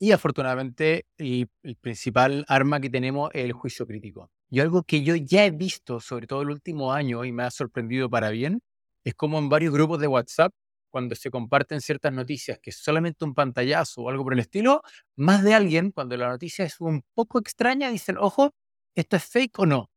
Y 0.00 0.12
afortunadamente 0.12 1.06
el, 1.16 1.48
principal 1.80 2.44
arma 2.48 2.80
que 2.80 2.90
tenemos 2.90 3.30
es 3.34 3.44
el 3.44 3.52
juicio 3.52 3.86
crítico. 3.86 4.30
Y 4.48 4.60
algo 4.60 4.84
que 4.84 5.02
yo 5.02 5.16
ya 5.16 5.44
he 5.44 5.50
visto, 5.50 6.00
sobre 6.00 6.26
todo 6.26 6.42
el 6.42 6.50
último 6.50 6.92
año, 6.92 7.24
y 7.24 7.32
me 7.32 7.42
ha 7.42 7.50
sorprendido 7.50 8.08
para 8.08 8.30
bien, 8.30 8.60
es 9.04 9.14
como 9.14 9.38
en 9.38 9.48
varios 9.48 9.72
grupos 9.72 10.00
de 10.00 10.06
WhatsApp, 10.06 10.52
cuando 10.90 11.14
se 11.14 11.30
comparten 11.30 11.80
ciertas 11.80 12.12
noticias 12.12 12.58
que 12.62 12.70
es 12.70 12.76
solamente 12.78 13.24
un 13.24 13.34
pantallazo 13.34 14.02
o 14.02 14.08
algo 14.08 14.24
por 14.24 14.32
el 14.32 14.40
estilo, 14.40 14.82
más 15.16 15.44
de 15.44 15.54
alguien, 15.54 15.90
cuando 15.90 16.16
la 16.16 16.28
noticia 16.28 16.64
es 16.64 16.80
un 16.80 17.02
poco 17.14 17.38
extraña, 17.38 17.90
dicen, 17.90 18.16
ojo, 18.18 18.54
¿esto 18.94 19.16
es 19.16 19.24
fake 19.24 19.58
o 19.58 19.66
no? 19.66 19.90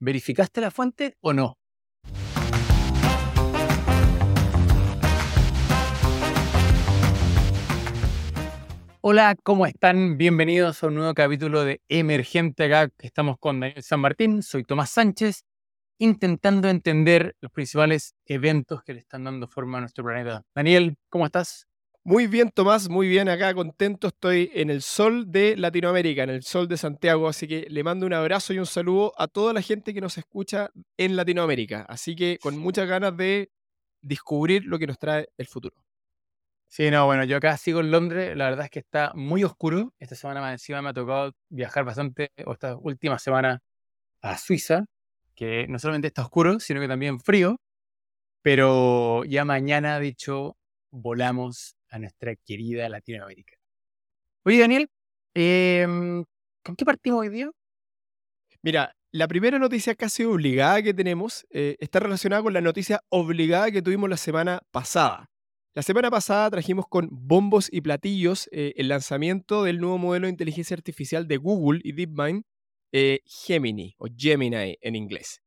¿Verificaste 0.00 0.60
la 0.60 0.70
fuente 0.70 1.16
o 1.20 1.32
no? 1.32 1.58
Hola, 9.04 9.34
¿cómo 9.42 9.66
están? 9.66 10.16
Bienvenidos 10.16 10.80
a 10.80 10.86
un 10.86 10.94
nuevo 10.94 11.12
capítulo 11.12 11.64
de 11.64 11.80
Emergente 11.88 12.66
acá. 12.66 12.88
Estamos 13.00 13.36
con 13.36 13.58
Daniel 13.58 13.82
San 13.82 13.98
Martín, 13.98 14.44
soy 14.44 14.62
Tomás 14.62 14.90
Sánchez, 14.90 15.44
intentando 15.98 16.68
entender 16.68 17.34
los 17.40 17.50
principales 17.50 18.14
eventos 18.26 18.84
que 18.84 18.94
le 18.94 19.00
están 19.00 19.24
dando 19.24 19.48
forma 19.48 19.78
a 19.78 19.80
nuestro 19.80 20.04
planeta. 20.04 20.44
Daniel, 20.54 20.94
¿cómo 21.08 21.26
estás? 21.26 21.66
Muy 22.04 22.28
bien, 22.28 22.52
Tomás, 22.54 22.88
muy 22.88 23.08
bien, 23.08 23.28
acá 23.28 23.52
contento. 23.54 24.06
Estoy 24.06 24.52
en 24.54 24.70
el 24.70 24.82
sol 24.82 25.32
de 25.32 25.56
Latinoamérica, 25.56 26.22
en 26.22 26.30
el 26.30 26.44
sol 26.44 26.68
de 26.68 26.76
Santiago, 26.76 27.26
así 27.26 27.48
que 27.48 27.66
le 27.68 27.82
mando 27.82 28.06
un 28.06 28.12
abrazo 28.12 28.52
y 28.52 28.60
un 28.60 28.66
saludo 28.66 29.14
a 29.18 29.26
toda 29.26 29.52
la 29.52 29.62
gente 29.62 29.92
que 29.92 30.00
nos 30.00 30.16
escucha 30.16 30.70
en 30.96 31.16
Latinoamérica. 31.16 31.84
Así 31.88 32.14
que 32.14 32.38
con 32.40 32.56
muchas 32.56 32.88
ganas 32.88 33.16
de 33.16 33.50
descubrir 34.00 34.64
lo 34.64 34.78
que 34.78 34.86
nos 34.86 35.00
trae 35.00 35.28
el 35.38 35.48
futuro. 35.48 35.74
Sí, 36.74 36.90
no, 36.90 37.04
bueno, 37.04 37.24
yo 37.24 37.36
acá 37.36 37.54
sigo 37.58 37.80
en 37.80 37.90
Londres, 37.90 38.34
la 38.34 38.46
verdad 38.46 38.64
es 38.64 38.70
que 38.70 38.78
está 38.78 39.12
muy 39.14 39.44
oscuro. 39.44 39.92
Esta 39.98 40.14
semana 40.14 40.40
más 40.40 40.52
encima 40.52 40.80
me 40.80 40.88
ha 40.88 40.94
tocado 40.94 41.34
viajar 41.50 41.84
bastante, 41.84 42.32
o 42.46 42.54
esta 42.54 42.78
última 42.78 43.18
semana, 43.18 43.60
a 44.22 44.38
Suiza, 44.38 44.86
que 45.34 45.66
no 45.68 45.78
solamente 45.78 46.08
está 46.08 46.22
oscuro, 46.22 46.60
sino 46.60 46.80
que 46.80 46.88
también 46.88 47.20
frío. 47.20 47.60
Pero 48.40 49.24
ya 49.24 49.44
mañana, 49.44 50.00
de 50.00 50.08
hecho, 50.08 50.56
volamos 50.90 51.76
a 51.90 51.98
nuestra 51.98 52.36
querida 52.36 52.88
Latinoamérica. 52.88 53.54
Oye, 54.44 54.58
Daniel, 54.58 54.88
em, 55.34 56.24
¿con 56.64 56.74
qué 56.74 56.86
partimos 56.86 57.20
hoy 57.20 57.28
día? 57.28 57.50
Mira, 58.62 58.96
la 59.10 59.28
primera 59.28 59.58
noticia 59.58 59.94
casi 59.94 60.24
obligada 60.24 60.82
que 60.82 60.94
tenemos 60.94 61.46
eh, 61.50 61.76
está 61.80 62.00
relacionada 62.00 62.42
con 62.42 62.54
la 62.54 62.62
noticia 62.62 63.02
obligada 63.10 63.70
que 63.70 63.82
tuvimos 63.82 64.08
la 64.08 64.16
semana 64.16 64.62
pasada. 64.70 65.31
La 65.74 65.80
semana 65.80 66.10
pasada 66.10 66.50
trajimos 66.50 66.84
con 66.86 67.08
bombos 67.10 67.70
y 67.72 67.80
platillos 67.80 68.46
eh, 68.52 68.74
el 68.76 68.88
lanzamiento 68.88 69.62
del 69.62 69.80
nuevo 69.80 69.96
modelo 69.96 70.26
de 70.26 70.32
inteligencia 70.32 70.74
artificial 70.74 71.26
de 71.26 71.38
Google 71.38 71.80
y 71.82 71.92
DeepMind, 71.92 72.42
eh, 72.92 73.20
Gemini 73.24 73.94
o 73.96 74.06
Gemini 74.14 74.76
en 74.82 74.94
inglés. 74.96 75.40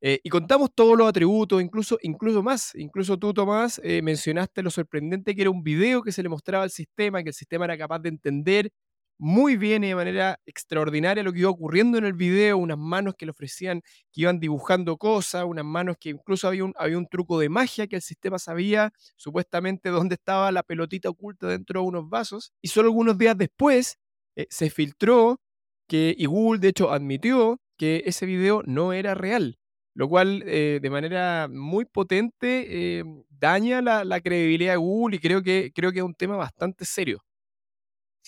Eh, 0.00 0.18
y 0.24 0.30
contamos 0.30 0.70
todos 0.74 0.98
los 0.98 1.08
atributos, 1.08 1.62
incluso, 1.62 1.96
incluso 2.02 2.42
más. 2.42 2.74
Incluso 2.74 3.18
tú, 3.18 3.32
Tomás, 3.32 3.80
mencionaste 4.02 4.64
lo 4.64 4.70
sorprendente 4.70 5.36
que 5.36 5.42
era 5.42 5.50
un 5.50 5.62
video 5.62 6.02
que 6.02 6.10
se 6.10 6.24
le 6.24 6.28
mostraba 6.28 6.64
al 6.64 6.70
sistema, 6.70 7.22
que 7.22 7.28
el 7.28 7.34
sistema 7.34 7.64
era 7.64 7.78
capaz 7.78 8.00
de 8.00 8.08
entender 8.08 8.70
muy 9.18 9.56
bien 9.56 9.82
y 9.82 9.88
de 9.88 9.94
manera 9.96 10.40
extraordinaria 10.46 11.22
lo 11.24 11.32
que 11.32 11.40
iba 11.40 11.50
ocurriendo 11.50 11.98
en 11.98 12.04
el 12.04 12.12
video, 12.12 12.56
unas 12.56 12.78
manos 12.78 13.14
que 13.16 13.26
le 13.26 13.32
ofrecían, 13.32 13.82
que 14.12 14.22
iban 14.22 14.38
dibujando 14.38 14.96
cosas, 14.96 15.44
unas 15.44 15.64
manos 15.64 15.96
que 15.98 16.10
incluso 16.10 16.48
había 16.48 16.64
un, 16.64 17.06
truco 17.10 17.38
de 17.38 17.48
magia 17.48 17.86
que 17.88 17.96
el 17.96 18.02
sistema 18.02 18.38
sabía 18.38 18.92
supuestamente 19.16 19.88
dónde 19.88 20.14
estaba 20.14 20.52
la 20.52 20.62
pelotita 20.62 21.08
oculta 21.08 21.48
dentro 21.48 21.80
de 21.80 21.86
unos 21.86 22.08
vasos. 22.08 22.52
Y 22.62 22.68
solo 22.68 22.88
algunos 22.88 23.18
días 23.18 23.36
después 23.36 23.98
eh, 24.36 24.46
se 24.50 24.70
filtró 24.70 25.40
que, 25.88 26.14
y 26.16 26.26
Google 26.26 26.60
de 26.60 26.68
hecho 26.68 26.92
admitió 26.92 27.60
que 27.76 28.04
ese 28.06 28.26
video 28.26 28.62
no 28.66 28.92
era 28.92 29.14
real, 29.14 29.58
lo 29.94 30.08
cual 30.08 30.42
eh, 30.46 30.78
de 30.80 30.90
manera 30.90 31.48
muy 31.50 31.84
potente 31.86 32.98
eh, 33.00 33.04
daña 33.30 33.82
la, 33.82 34.04
la, 34.04 34.20
credibilidad 34.20 34.72
de 34.74 34.76
Google 34.78 35.16
y 35.16 35.18
creo 35.20 35.42
que, 35.42 35.72
creo 35.74 35.92
que 35.92 35.98
es 35.98 36.04
un 36.04 36.14
tema 36.14 36.36
bastante 36.36 36.84
serio. 36.84 37.20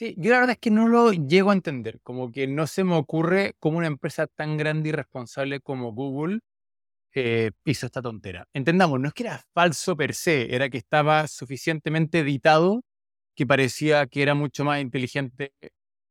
Sí, 0.00 0.14
yo 0.16 0.30
la 0.30 0.38
verdad 0.38 0.52
es 0.52 0.58
que 0.60 0.70
no 0.70 0.88
lo 0.88 1.12
llego 1.12 1.50
a 1.50 1.52
entender, 1.52 2.00
como 2.02 2.32
que 2.32 2.46
no 2.46 2.66
se 2.66 2.84
me 2.84 2.94
ocurre 2.94 3.54
cómo 3.58 3.76
una 3.76 3.86
empresa 3.86 4.26
tan 4.26 4.56
grande 4.56 4.88
y 4.88 4.92
responsable 4.92 5.60
como 5.60 5.92
Google 5.92 6.40
eh, 7.14 7.52
hizo 7.66 7.86
esta 7.86 8.02
tontera. 8.02 8.48
Entendamos, 8.54 8.98
no 8.98 9.08
es 9.08 9.14
que 9.14 9.24
era 9.24 9.44
falso 9.54 9.96
per 9.98 10.14
se, 10.14 10.54
era 10.54 10.70
que 10.70 10.78
estaba 10.78 11.28
suficientemente 11.28 12.20
editado 12.20 12.82
que 13.36 13.46
parecía 13.46 14.06
que 14.06 14.22
era 14.22 14.34
mucho 14.34 14.64
más 14.64 14.80
inteligente 14.80 15.52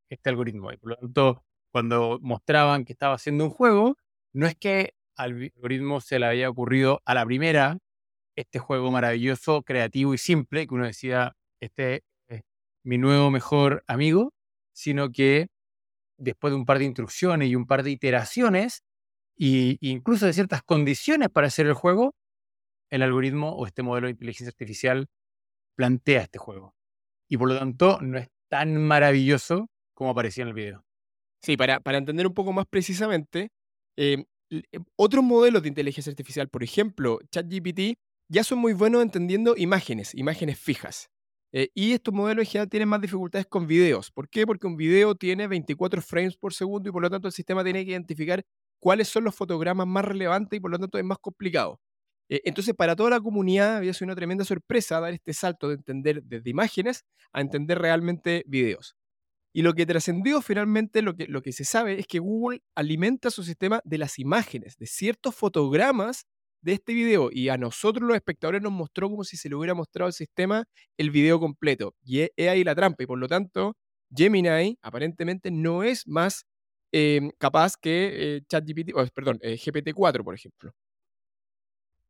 este 0.10 0.30
algoritmo. 0.30 0.72
Y 0.72 0.78
por 0.78 0.92
lo 0.92 0.98
tanto, 0.98 1.44
cuando 1.72 2.20
mostraban 2.22 2.86
que 2.86 2.94
estaba 2.94 3.16
haciendo 3.16 3.46
un 3.46 3.52
juego, 3.52 3.98
no 4.34 4.46
es 4.46 4.56
que 4.56 4.94
al 5.16 5.52
algoritmo 5.56 6.00
se 6.02 6.20
le 6.20 6.28
había 6.28 6.52
ocurrido 6.52 7.02
a 7.06 7.16
la 7.16 7.26
primera 7.26 7.80
este 8.36 8.60
juego 8.60 8.92
maravilloso, 8.92 9.64
creativo 9.64 10.14
y 10.14 10.20
simple, 10.20 10.68
que 10.68 10.76
uno 10.76 10.86
decía, 10.86 11.36
este 11.60 12.04
mi 12.90 12.98
nuevo 12.98 13.30
mejor 13.30 13.84
amigo, 13.86 14.34
sino 14.74 15.12
que 15.12 15.50
después 16.18 16.52
de 16.52 16.58
un 16.58 16.66
par 16.66 16.80
de 16.80 16.86
instrucciones 16.86 17.48
y 17.48 17.56
un 17.56 17.68
par 17.68 17.84
de 17.84 17.92
iteraciones, 17.92 18.82
e 19.38 19.78
incluso 19.82 20.26
de 20.26 20.34
ciertas 20.34 20.64
condiciones 20.64 21.30
para 21.30 21.46
hacer 21.46 21.68
el 21.68 21.76
juego, 21.76 22.16
el 22.90 23.04
algoritmo 23.04 23.52
o 23.52 23.68
este 23.68 23.84
modelo 23.84 24.08
de 24.08 24.12
inteligencia 24.14 24.50
artificial 24.50 25.06
plantea 25.76 26.24
este 26.24 26.40
juego. 26.40 26.74
Y 27.30 27.38
por 27.38 27.50
lo 27.50 27.60
tanto, 27.60 28.00
no 28.02 28.18
es 28.18 28.28
tan 28.50 28.76
maravilloso 28.76 29.70
como 29.94 30.10
aparecía 30.10 30.42
en 30.42 30.48
el 30.48 30.56
video. 30.56 30.84
Sí, 31.44 31.58
para, 31.58 31.80
para 31.82 32.00
entender 32.00 32.26
un 32.26 32.34
poco 32.34 32.54
más 32.54 32.66
precisamente, 32.68 33.50
eh, 33.98 34.26
eh, 34.50 34.64
otros 34.96 35.24
modelos 35.24 35.62
de 35.62 35.70
inteligencia 35.70 36.10
artificial, 36.10 36.50
por 36.50 36.64
ejemplo, 36.64 37.20
ChatGPT, 37.32 38.00
ya 38.30 38.44
son 38.44 38.58
muy 38.58 38.74
buenos 38.74 39.04
entendiendo 39.04 39.56
imágenes, 39.56 40.16
imágenes 40.16 40.58
fijas. 40.58 41.12
Eh, 41.52 41.70
y 41.74 41.94
estos 41.94 42.14
modelos 42.14 42.46
en 42.46 42.52
general 42.52 42.70
tienen 42.70 42.90
más 42.90 43.02
dificultades 43.02 43.48
con 43.48 43.66
videos. 43.66 44.12
¿Por 44.12 44.30
qué? 44.30 44.46
Porque 44.46 44.68
un 44.68 44.78
video 44.78 45.16
tiene 45.16 45.48
24 45.48 46.02
frames 46.02 46.38
por 46.38 46.54
segundo 46.54 46.90
y 46.90 46.92
por 46.92 47.02
lo 47.02 47.10
tanto 47.10 47.28
el 47.28 47.34
sistema 47.34 47.64
tiene 47.64 47.84
que 47.86 47.92
identificar 47.92 48.44
cuáles 48.80 49.08
son 49.08 49.24
los 49.24 49.36
fotogramas 49.36 49.88
más 49.88 50.06
relevantes 50.06 50.58
y 50.58 50.60
por 50.60 50.72
lo 50.72 50.78
tanto 50.80 50.98
es 50.98 51.04
más 51.04 51.18
complicado. 51.20 51.80
Eh, 52.30 52.42
entonces, 52.46 52.76
para 52.76 52.96
toda 52.96 53.10
la 53.10 53.20
comunidad 53.20 53.78
había 53.78 53.94
sido 53.94 54.08
una 54.08 54.16
tremenda 54.16 54.46
sorpresa 54.46 55.00
dar 55.00 55.14
este 55.14 55.34
salto 55.34 55.70
de 55.70 55.76
entender 55.76 56.24
desde 56.24 56.50
imágenes 56.50 57.04
a 57.34 57.42
entender 57.42 57.80
realmente 57.80 58.44
videos. 58.48 58.96
Y 59.54 59.64
lo 59.64 59.74
que 59.74 59.86
trascendió 59.88 60.42
finalmente, 60.42 61.02
lo 61.02 61.16
que, 61.16 61.28
lo 61.28 61.42
que 61.42 61.52
se 61.54 61.66
sabe 61.66 62.00
es 62.00 62.08
que 62.08 62.20
Google 62.20 62.62
alimenta 62.76 63.32
su 63.32 63.44
sistema 63.44 63.82
de 63.84 63.98
las 63.98 64.20
imágenes, 64.20 64.78
de 64.78 64.86
ciertos 64.86 65.36
fotogramas 65.36 66.28
de 66.62 66.74
este 66.74 66.94
video 66.94 67.30
y 67.32 67.50
a 67.50 67.58
nosotros 67.58 68.08
los 68.08 68.16
espectadores 68.16 68.62
nos 68.62 68.72
mostró 68.72 69.10
como 69.10 69.24
si 69.24 69.38
se 69.38 69.50
le 69.50 69.56
hubiera 69.56 69.74
mostrado 69.74 70.08
al 70.08 70.14
sistema 70.14 70.66
el 70.98 71.12
video 71.12 71.40
completo. 71.40 71.96
Y 72.04 72.22
es, 72.22 72.32
ahí 72.50 72.64
la 72.64 72.76
trampa 72.76 73.04
y 73.04 73.06
por 73.08 73.20
lo 73.20 73.28
tanto 73.28 73.76
Gemini 74.16 74.78
aparentemente 74.82 75.52
no 75.52 75.84
es 75.84 76.08
más 76.08 76.46
em, 76.92 77.32
capaz 77.38 77.76
que 77.78 78.38
eh, 78.38 78.42
ChatGPT, 78.48 78.92
perdón, 79.14 79.40
eh, 79.42 79.56
GPT-4 79.58 80.24
por 80.24 80.36
ejemplo. 80.36 80.74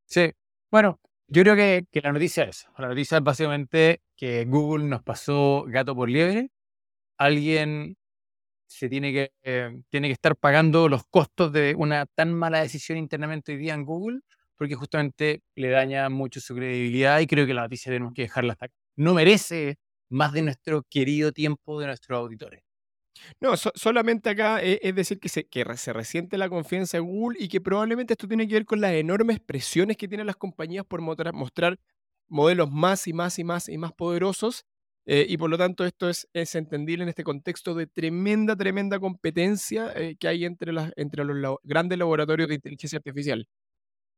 Sí, 0.05 0.31
bueno, 0.71 0.99
yo 1.27 1.43
creo 1.43 1.55
que, 1.55 1.85
que, 1.91 2.01
la 2.01 2.11
noticia 2.11 2.43
es, 2.45 2.67
la 2.77 2.87
noticia 2.87 3.17
es 3.17 3.23
básicamente 3.23 4.01
que 4.15 4.45
Google 4.45 4.85
nos 4.85 5.03
pasó 5.03 5.65
gato 5.67 5.95
por 5.95 6.09
liebre. 6.09 6.49
Alguien 7.17 7.97
se 8.69 8.89
tiene 8.89 9.11
que, 9.13 9.31
eh, 9.43 9.81
tiene 9.89 10.07
que 10.09 10.13
estar 10.13 10.35
pagando 10.37 10.89
los 10.89 11.03
costos 11.09 11.51
de 11.53 11.75
una 11.77 12.05
tan 12.07 12.33
mala 12.33 12.61
decisión 12.61 12.97
internamente 12.97 13.53
hoy 13.53 13.57
día 13.59 13.73
en 13.73 13.85
Google 13.85 14.21
porque 14.59 14.75
justamente 14.75 15.41
le 15.55 15.69
daña 15.69 16.09
mucho 16.09 16.41
su 16.41 16.53
credibilidad 16.53 17.21
y 17.21 17.27
creo 17.27 17.47
que 17.47 17.53
la 17.53 17.61
noticia 17.61 17.93
tenemos 17.93 18.13
que 18.13 18.23
dejarla 18.23 18.53
hasta 18.53 18.65
acá. 18.65 18.75
No 18.97 19.13
merece 19.13 19.77
más 20.09 20.33
de 20.33 20.41
nuestro 20.41 20.83
querido 20.83 21.31
tiempo 21.31 21.79
de 21.79 21.87
nuestros 21.87 22.17
auditores. 22.19 22.61
No, 23.39 23.55
solamente 23.55 24.29
acá 24.29 24.61
e, 24.61 24.79
es, 24.83 24.93
decir 24.93 25.19
que 25.19 25.29
se, 25.29 25.93
resiente 25.93 26.37
la 26.37 26.49
confianza 26.49 26.97
en 26.97 27.05
Google 27.05 27.37
y 27.39 27.47
que 27.47 27.61
probablemente 27.61 28.13
esto 28.13 28.27
tiene 28.27 28.49
que 28.49 28.55
ver 28.55 28.65
con 28.65 28.81
las 28.81 28.91
enormes 28.91 29.39
presiones 29.39 29.95
que 29.95 30.09
tienen 30.09 30.27
las 30.27 30.35
compañías 30.35 30.85
por 30.85 30.99
mostrar, 31.01 31.79
modelos 32.27 32.69
más 32.69 33.07
y 33.07 33.13
más 33.13 33.39
y 33.39 33.45
más 33.45 33.69
y 33.69 33.77
más 33.77 33.93
poderosos. 33.93 34.65
Eh, 35.05 35.25
y 35.29 35.37
por 35.37 35.49
lo 35.49 35.57
tanto 35.57 35.85
esto 35.85 36.09
es, 36.09 36.27
es, 36.33 36.53
entendible 36.55 37.03
en 37.03 37.09
este 37.09 37.23
contexto 37.23 37.73
de 37.75 37.87
tremenda, 37.87 38.57
tremenda 38.57 38.99
competencia 38.99 39.93
eh, 39.95 40.17
que 40.19 40.27
hay 40.27 40.43
entre, 40.43 40.73
las, 40.73 40.91
entre 40.97 41.23
los 41.23 41.57
grandes 41.63 41.97
laboratorios 41.97 42.49
de 42.49 42.55
inteligencia 42.55 42.97
artificial 42.97 43.47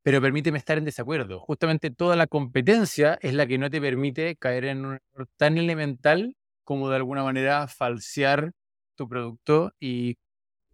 pero 0.03 0.21
permíteme 0.21 0.57
estar 0.57 0.77
en 0.77 0.85
desacuerdo. 0.85 1.39
Justamente 1.39 1.91
toda 1.91 2.15
la 2.15 2.27
competencia 2.27 3.17
es 3.21 3.33
la 3.33 3.45
que 3.47 3.57
no 3.57 3.69
te 3.69 3.81
permite 3.81 4.35
caer 4.35 4.65
en 4.65 4.85
un 4.85 4.93
error 5.13 5.27
tan 5.37 5.57
elemental 5.57 6.35
como 6.63 6.89
de 6.89 6.95
alguna 6.97 7.23
manera 7.23 7.67
falsear 7.67 8.51
tu 8.95 9.07
producto 9.07 9.73
y 9.79 10.17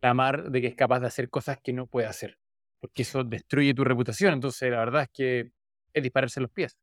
clamar 0.02 0.52
de 0.52 0.62
que 0.62 0.68
es 0.68 0.76
capaz 0.76 1.00
de 1.02 1.08
hacer 1.08 1.30
cosas 1.30 1.60
que 1.64 1.74
no 1.74 1.88
puede 1.88 2.08
hacer, 2.08 2.38
porque 2.80 3.04
eso 3.04 3.24
destruye 3.24 3.74
tu 3.74 3.84
reputación. 3.84 4.34
Entonces, 4.34 4.72
la 4.72 4.80
verdad 4.80 5.04
es 5.04 5.10
que 5.14 5.52
es 5.94 6.04
dispararse 6.04 6.42
los 6.42 6.52
pies. 6.52 6.78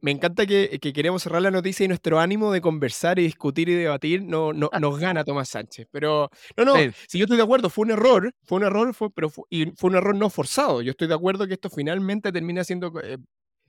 Me, 0.00 0.10
encanta 0.10 0.46
que, 0.46 0.80
queremos 0.80 1.22
cerrar 1.22 1.42
la 1.42 1.50
noticia 1.50 1.84
y 1.84 1.88
nuestro 1.88 2.18
ánimo 2.18 2.52
de 2.52 2.60
conversar 2.60 3.18
y 3.18 3.22
discutir 3.22 3.68
y 3.68 3.74
debatir 3.74 4.22
no, 4.22 4.52
no 4.52 4.70
nos 4.80 4.98
gana 4.98 5.24
Tomás 5.24 5.48
Sánchez. 5.48 5.86
Pero 5.90 6.28
no, 6.56 6.64
no, 6.64 6.74
si 7.06 7.18
yo 7.18 7.24
estoy 7.24 7.36
de 7.36 7.42
acuerdo, 7.42 7.70
fue 7.70 7.84
un 7.84 7.92
error, 7.92 8.34
fue 8.44 8.58
un 8.58 8.64
error, 8.64 8.92
fue, 8.94 9.10
pero 9.10 9.30
fue, 9.30 9.44
y 9.50 9.66
fue 9.76 9.90
un 9.90 9.96
error 9.96 10.14
no 10.14 10.30
forzado. 10.30 10.82
Yo 10.82 10.90
estoy 10.90 11.08
de 11.08 11.14
acuerdo 11.14 11.46
que 11.46 11.54
esto 11.54 11.70
finalmente 11.70 12.32
termina 12.32 12.64
siendo 12.64 12.92
eh, 13.00 13.18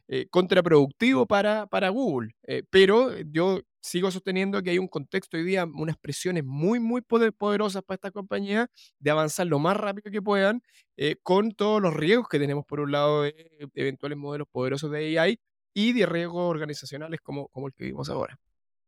eh, 0.09 0.27
contraproductivo 0.29 1.25
para, 1.25 1.67
para 1.67 1.89
Google. 1.89 2.31
Eh, 2.43 2.63
pero 2.69 3.11
yo 3.19 3.59
sigo 3.81 4.09
sosteniendo 4.09 4.63
que 4.63 4.69
hay 4.69 4.79
un 4.79 4.87
contexto 4.87 5.35
hoy 5.35 5.43
día, 5.43 5.65
unas 5.65 5.97
presiones 5.97 6.45
muy, 6.45 6.79
muy 6.79 7.01
poderosas 7.01 7.83
para 7.83 7.95
esta 7.95 8.11
compañía 8.11 8.67
de 8.99 9.11
avanzar 9.11 9.47
lo 9.47 9.59
más 9.59 9.75
rápido 9.75 10.09
que 10.09 10.21
puedan 10.21 10.61
eh, 10.95 11.17
con 11.23 11.51
todos 11.51 11.81
los 11.81 11.93
riesgos 11.93 12.29
que 12.29 12.39
tenemos, 12.39 12.65
por 12.65 12.79
un 12.79 12.91
lado, 12.93 13.23
de 13.23 13.35
eventuales 13.75 14.17
modelos 14.17 14.47
poderosos 14.49 14.91
de 14.91 15.19
AI 15.19 15.39
y 15.79 15.93
de 15.93 16.07
riesgos 16.07 16.49
organizacionales 16.49 17.21
como, 17.21 17.49
como 17.49 17.67
el 17.67 17.73
que 17.73 17.83
vimos 17.83 18.09
ahora. 18.09 18.39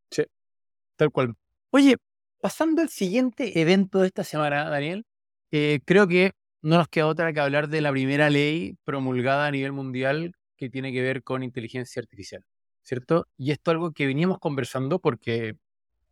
Sí, 0.09 0.24
tal 0.95 1.12
cual. 1.12 1.36
Oye, 1.69 1.97
pasando 2.41 2.81
al 2.81 2.89
siguiente 2.89 3.62
evento 3.62 4.00
de 4.00 4.07
esta 4.07 4.24
semana, 4.24 4.68
Daniel, 4.71 5.06
creo 5.51 6.07
que 6.07 6.31
no 6.63 6.77
nos 6.77 6.88
queda 6.88 7.06
otra 7.06 7.31
que 7.31 7.41
hablar 7.41 7.69
de 7.69 7.81
la 7.81 7.91
primera 7.91 8.31
ley 8.31 8.75
promulgada 8.86 9.45
a 9.45 9.51
nivel 9.51 9.71
mundial 9.71 10.33
que 10.57 10.71
tiene 10.71 10.91
que 10.91 11.03
ver 11.03 11.21
con 11.21 11.44
inteligencia 11.44 12.00
artificial, 12.00 12.44
¿cierto? 12.81 13.27
Y 13.38 13.51
esto 13.51 13.69
es 13.69 13.75
algo 13.75 13.91
que 13.91 14.07
veníamos 14.07 14.39
conversando 14.39 14.97
porque 14.97 15.57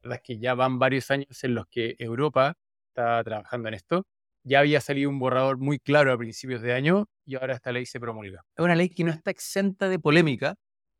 la 0.03 0.09
verdad 0.09 0.17
es 0.17 0.21
que 0.21 0.37
ya 0.37 0.53
van 0.53 0.77
varios 0.77 1.09
años 1.09 1.43
en 1.43 1.55
los 1.55 1.65
que 1.69 1.95
Europa 1.97 2.53
está 2.89 3.23
trabajando 3.23 3.69
en 3.69 3.73
esto. 3.73 4.05
Ya 4.43 4.59
había 4.59 4.79
salido 4.79 5.09
un 5.09 5.17
borrador 5.17 5.57
muy 5.57 5.79
claro 5.79 6.13
a 6.13 6.17
principios 6.19 6.61
de 6.61 6.73
año 6.73 7.07
y 7.25 7.33
ahora 7.33 7.55
esta 7.55 7.71
ley 7.71 7.87
se 7.87 7.99
promulga. 7.99 8.43
Es 8.55 8.63
una 8.63 8.75
ley 8.75 8.89
que 8.89 9.03
no 9.03 9.11
está 9.11 9.31
exenta 9.31 9.89
de 9.89 9.97
polémica 9.97 10.55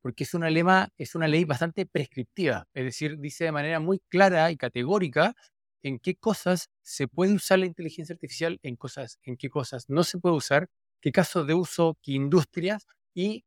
porque 0.07 0.23
es 0.23 0.33
una, 0.33 0.49
lema, 0.49 0.87
es 0.97 1.15
una 1.15 1.27
ley 1.27 1.43
bastante 1.43 1.85
prescriptiva, 1.85 2.65
es 2.73 2.85
decir, 2.85 3.17
dice 3.19 3.43
de 3.43 3.51
manera 3.51 3.81
muy 3.81 3.99
clara 4.07 4.49
y 4.51 4.55
categórica 4.55 5.35
en 5.83 5.99
qué 5.99 6.15
cosas 6.15 6.69
se 6.81 7.09
puede 7.09 7.33
usar 7.33 7.59
la 7.59 7.65
inteligencia 7.65 8.13
artificial, 8.13 8.57
en, 8.63 8.77
cosas, 8.77 9.19
en 9.23 9.35
qué 9.35 9.49
cosas 9.49 9.89
no 9.89 10.05
se 10.05 10.17
puede 10.17 10.37
usar, 10.37 10.69
qué 11.01 11.11
casos 11.11 11.45
de 11.45 11.55
uso, 11.55 11.97
qué 12.01 12.13
industrias 12.13 12.87
y 13.13 13.43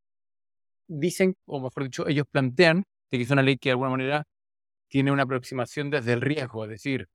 dicen, 0.87 1.35
o 1.47 1.61
mejor 1.62 1.85
dicho, 1.85 2.07
ellos 2.07 2.27
plantean 2.31 2.85
que 3.11 3.23
es 3.23 3.31
una 3.31 3.41
ley 3.41 3.56
que 3.56 3.71
de 3.71 3.73
alguna 3.73 3.93
manera 3.93 4.25
tiene 4.89 5.13
una 5.13 5.23
aproximación 5.23 5.89
desde 5.89 6.13
el 6.13 6.21
riesgo, 6.21 6.65
es 6.65 6.71
decir, 6.73 7.09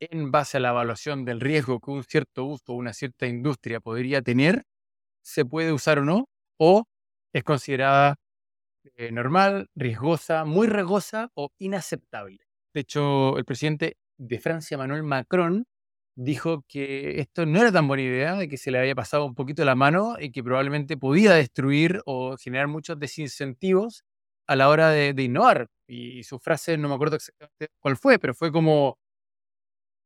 en 0.00 0.32
base 0.32 0.56
a 0.56 0.60
la 0.60 0.70
evaluación 0.70 1.24
del 1.24 1.40
riesgo 1.40 1.78
que 1.78 1.92
un 1.92 2.02
cierto 2.02 2.44
uso 2.46 2.72
o 2.72 2.74
una 2.74 2.92
cierta 2.92 3.28
industria 3.28 3.78
podría 3.78 4.22
tener, 4.22 4.64
se 5.22 5.44
puede 5.44 5.72
usar 5.72 6.00
o 6.00 6.04
no, 6.04 6.28
o 6.58 6.82
es 7.32 7.44
considerada 7.44 8.16
eh, 8.94 9.10
normal, 9.12 9.68
riesgosa, 9.74 10.44
muy 10.44 10.66
riesgosa 10.66 11.30
o 11.34 11.50
inaceptable. 11.58 12.38
De 12.74 12.80
hecho, 12.80 13.38
el 13.38 13.44
presidente 13.44 13.96
de 14.18 14.38
Francia, 14.38 14.78
Manuel 14.78 15.02
Macron, 15.02 15.66
dijo 16.16 16.64
que 16.66 17.20
esto 17.20 17.46
no 17.46 17.60
era 17.60 17.70
tan 17.70 17.86
buena 17.88 18.02
idea, 18.02 18.34
de 18.34 18.48
que 18.48 18.56
se 18.56 18.70
le 18.70 18.78
había 18.78 18.94
pasado 18.94 19.26
un 19.26 19.34
poquito 19.34 19.64
la 19.64 19.74
mano 19.74 20.16
y 20.18 20.32
que 20.32 20.42
probablemente 20.42 20.96
podía 20.96 21.34
destruir 21.34 22.00
o 22.06 22.36
generar 22.38 22.68
muchos 22.68 22.98
desincentivos 22.98 24.04
a 24.46 24.56
la 24.56 24.68
hora 24.68 24.90
de, 24.90 25.22
innovar. 25.22 25.68
Y, 25.86 26.22
su 26.24 26.38
frase, 26.38 26.76
no 26.78 26.88
me 26.88 26.94
acuerdo 26.94 27.16
exactamente 27.16 27.68
cuál 27.78 27.96
fue, 27.96 28.18
pero 28.18 28.34
fue 28.34 28.50
como, 28.50 28.98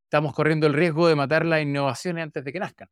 estamos 0.04 0.34
corriendo 0.34 0.66
el 0.66 0.74
riesgo 0.74 1.08
de 1.08 1.14
matar 1.16 1.46
las 1.46 1.62
innovaciones 1.62 2.24
antes 2.24 2.44
de 2.44 2.52
que 2.52 2.60
nazcan. 2.60 2.88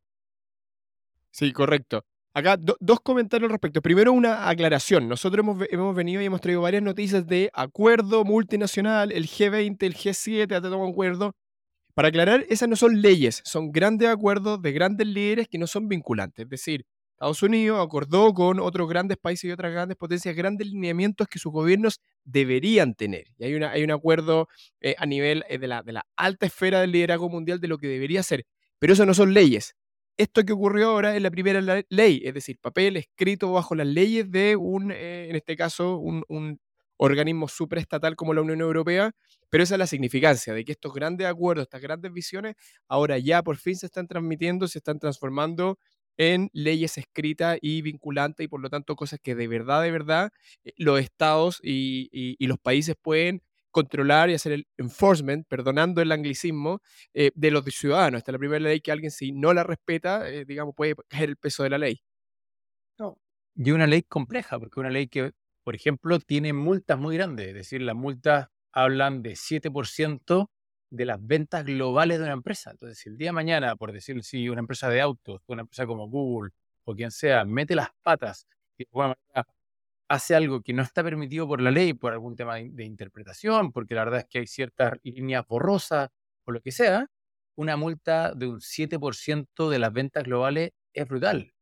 Sí, 1.30 1.52
correcto. 1.52 2.04
Acá 2.34 2.56
dos 2.58 3.00
comentarios 3.00 3.48
al 3.48 3.52
respecto. 3.52 3.82
Primero, 3.82 4.12
una 4.12 4.48
aclaración. 4.48 5.08
Nosotros 5.08 5.42
hemos, 5.42 5.66
hemos, 5.70 5.94
venido 5.96 6.22
y 6.22 6.26
hemos 6.26 6.40
traído 6.40 6.60
varias 6.60 6.82
noticias 6.82 7.26
de 7.26 7.50
acuerdo 7.52 8.24
multinacional, 8.24 9.10
el 9.12 9.26
G20, 9.26 9.76
el 9.80 9.94
G7, 9.94 10.54
ha 10.54 10.60
tomado 10.60 10.88
acuerdo 10.88 11.34
para 11.94 12.08
aclarar, 12.10 12.46
esas 12.48 12.68
no 12.68 12.76
son 12.76 13.02
leyes, 13.02 13.42
son 13.44 13.72
grandes 13.72 14.08
acuerdos 14.08 14.62
de 14.62 14.70
grandes 14.70 15.04
líderes 15.04 15.48
que 15.48 15.58
no 15.58 15.66
son 15.66 15.88
vinculantes. 15.88 16.44
Es 16.44 16.48
decir, 16.48 16.86
Estados 17.14 17.42
Unidos 17.42 17.84
acordó 17.84 18.32
con 18.32 18.60
otros 18.60 18.88
grandes 18.88 19.16
países 19.16 19.48
y 19.48 19.50
otras 19.50 19.72
grandes 19.72 19.96
potencias 19.96 20.36
grandes 20.36 20.68
lineamientos 20.68 21.26
que 21.26 21.40
sus 21.40 21.50
gobiernos 21.50 21.98
deberían 22.22 22.94
tener. 22.94 23.24
Y 23.36 23.46
hay, 23.46 23.54
una, 23.56 23.72
hay 23.72 23.82
un 23.82 23.90
acuerdo 23.90 24.46
eh, 24.80 24.94
a 24.96 25.06
nivel 25.06 25.42
eh, 25.48 25.58
de, 25.58 25.66
la, 25.66 25.82
de 25.82 25.94
la 25.94 26.06
alta 26.14 26.46
esfera 26.46 26.80
del 26.80 26.92
liderazgo 26.92 27.28
mundial 27.28 27.58
de 27.58 27.66
lo 27.66 27.78
que 27.78 27.88
debería 27.88 28.22
ser. 28.22 28.46
Pero 28.78 28.92
eso 28.92 29.04
no 29.04 29.14
son 29.14 29.34
leyes. 29.34 29.74
Esto 30.18 30.44
que 30.44 30.52
ocurrió 30.52 30.90
ahora 30.90 31.14
es 31.14 31.22
la 31.22 31.30
primera 31.30 31.60
ley, 31.90 32.20
es 32.24 32.34
decir, 32.34 32.58
papel 32.60 32.96
escrito 32.96 33.52
bajo 33.52 33.76
las 33.76 33.86
leyes 33.86 34.28
de 34.28 34.56
un, 34.56 34.90
eh, 34.90 35.28
en 35.30 35.36
este 35.36 35.56
caso, 35.56 35.96
un, 35.98 36.58
organismo 37.00 37.46
supraestatal 37.46 38.16
como 38.16 38.34
la 38.34 38.40
Unión 38.42 38.60
Europea, 38.60 39.12
pero 39.50 39.62
esa 39.62 39.76
es 39.76 39.78
la 39.78 39.86
significancia 39.86 40.52
de 40.52 40.64
que 40.64 40.72
estos 40.72 40.92
grandes 40.92 41.28
acuerdos, 41.28 41.62
estas 41.62 41.80
grandes 41.80 42.12
visiones, 42.12 42.56
ahora 42.88 43.18
ya 43.18 43.44
por 43.44 43.56
fin 43.56 43.76
se 43.76 43.86
están 43.86 44.08
transmitiendo, 44.08 44.66
se 44.66 44.78
están 44.78 44.98
transformando 44.98 45.78
en 46.16 46.50
leyes 46.52 46.98
escritas 46.98 47.56
y 47.62 47.82
vinculantes 47.82 48.44
y 48.44 48.48
por 48.48 48.60
lo 48.60 48.68
tanto 48.68 48.96
cosas 48.96 49.20
que 49.22 49.36
de 49.36 49.46
verdad, 49.46 49.82
de 49.82 49.92
verdad, 49.92 50.30
eh, 50.64 50.72
los 50.76 50.98
estados 50.98 51.60
y, 51.62 52.36
los 52.44 52.58
países 52.58 52.96
pueden 53.00 53.42
controlar 53.82 54.30
y 54.30 54.34
hacer 54.34 54.52
el 54.52 54.66
enforcement, 54.76 55.46
perdonando 55.48 56.02
el 56.02 56.12
anglicismo, 56.12 56.80
eh, 57.14 57.30
de 57.34 57.50
los 57.50 57.64
ciudadanos. 57.64 58.18
Esta 58.18 58.30
es 58.30 58.34
la 58.34 58.38
primera 58.38 58.60
ley 58.60 58.80
que 58.80 58.92
alguien 58.92 59.10
si 59.10 59.32
no 59.32 59.52
la 59.54 59.64
respeta, 59.64 60.28
eh, 60.28 60.44
digamos, 60.44 60.74
puede 60.74 60.94
caer 61.08 61.30
el 61.30 61.36
peso 61.36 61.62
de 61.62 61.70
la 61.70 61.78
ley. 61.78 62.02
No. 62.98 63.18
Y 63.56 63.70
una 63.72 63.86
ley 63.86 64.02
compleja, 64.02 64.58
porque 64.58 64.80
una 64.80 64.90
ley 64.90 65.08
que 65.08 65.32
por 65.68 65.74
ejemplo, 65.74 66.18
tiene 66.18 66.54
multas 66.54 66.98
muy 66.98 67.14
grandes, 67.18 67.48
es 67.48 67.54
decir, 67.54 67.82
las 67.82 67.94
multas 67.94 68.48
hablan 68.72 69.22
de 69.22 69.36
7% 69.36 70.50
de 70.88 71.04
las 71.04 71.18
ventas 71.20 71.62
globales 71.62 72.16
de 72.16 72.24
una 72.24 72.32
empresa. 72.32 72.70
Entonces, 72.70 72.98
si 72.98 73.10
el 73.10 73.18
día 73.18 73.28
de 73.28 73.32
mañana, 73.32 73.76
por 73.76 73.92
decir 73.92 74.24
si 74.24 74.48
una 74.48 74.60
empresa 74.60 74.88
de 74.88 75.02
autos, 75.02 75.42
una 75.46 75.60
empresa 75.60 75.84
como 75.84 76.08
Google 76.08 76.52
o 76.84 76.94
quien 76.94 77.10
sea, 77.10 77.44
mete 77.44 77.74
las 77.74 77.90
patas 78.02 78.46
y 78.78 78.84
de 78.84 78.88
alguna 78.88 79.08
manera 79.08 79.46
hace 80.08 80.34
algo 80.34 80.62
que 80.62 80.72
no 80.72 80.82
está 80.82 81.04
permitido 81.04 81.46
por 81.46 81.60
la 81.60 81.70
ley, 81.70 81.92
por 81.92 82.12
algún 82.12 82.34
tema 82.34 82.56
de, 82.56 82.84
interpretación, 82.84 83.72
porque 83.72 83.94
la 83.94 84.04
verdad 84.04 84.20
es 84.20 84.26
que 84.26 84.38
hay 84.38 84.46
ciertas 84.46 84.94
líneas 85.02 85.46
borrosas 85.46 86.08
o 86.44 86.52
lo 86.52 86.60
que 86.62 86.72
sea, 86.72 87.06
una 87.56 87.76
multa 87.76 88.32
de 88.34 88.46
un 88.46 88.60
7% 88.60 89.68
de 89.68 89.78
las 89.78 89.92
ventas 89.92 90.24
globales 90.24 90.70
es 90.94 91.06
brutal. 91.06 91.52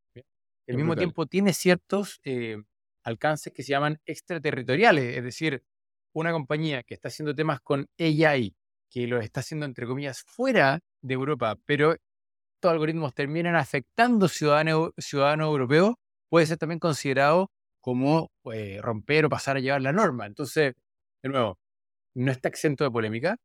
Al 0.69 0.77
mismo 0.77 0.97
tiempo 0.97 1.27
tiene 1.27 1.53
ciertos 1.53 2.21
eh, 2.25 2.57
alcances 3.05 3.53
que 3.53 3.63
se 3.63 3.71
llaman 3.71 4.01
extraterritoriales, 4.05 5.17
es 5.17 5.25
decir, 5.25 5.63
una 6.13 6.33
compañía 6.33 6.83
que 6.83 6.95
está 6.95 7.09
haciendo 7.09 7.35
temas 7.35 7.61
con 7.61 7.89
AI, 7.99 8.57
que 8.91 9.07
lo 9.07 9.21
está 9.21 9.41
haciendo 9.41 9.67
entre 9.67 9.87
comillas 9.87 10.23
fuera 10.23 10.81
de 11.03 11.15
Europa, 11.15 11.57
pero 11.67 11.93
estos 11.93 12.73
algoritmos 12.73 13.15
terminan 13.15 13.55
afectando 13.55 14.29
ciudadanos 14.29 14.91
ciudadano 14.99 15.47
europeos, 15.47 15.95
puede 16.29 16.47
ser 16.47 16.59
también 16.59 16.81
considerado 16.81 17.51
como 17.87 18.33
eh, 18.53 18.81
romper 18.83 19.27
o 19.27 19.29
pasar 19.29 19.57
a 19.57 19.61
llevar 19.61 19.81
la 19.81 19.93
norma. 19.93 20.27
Entonces, 20.27 20.75
de 21.23 21.29
nuevo, 21.29 21.57
no 22.17 22.33
está 22.33 22.49
exento 22.49 22.83
de 22.83 22.91
polémica, 22.91 23.37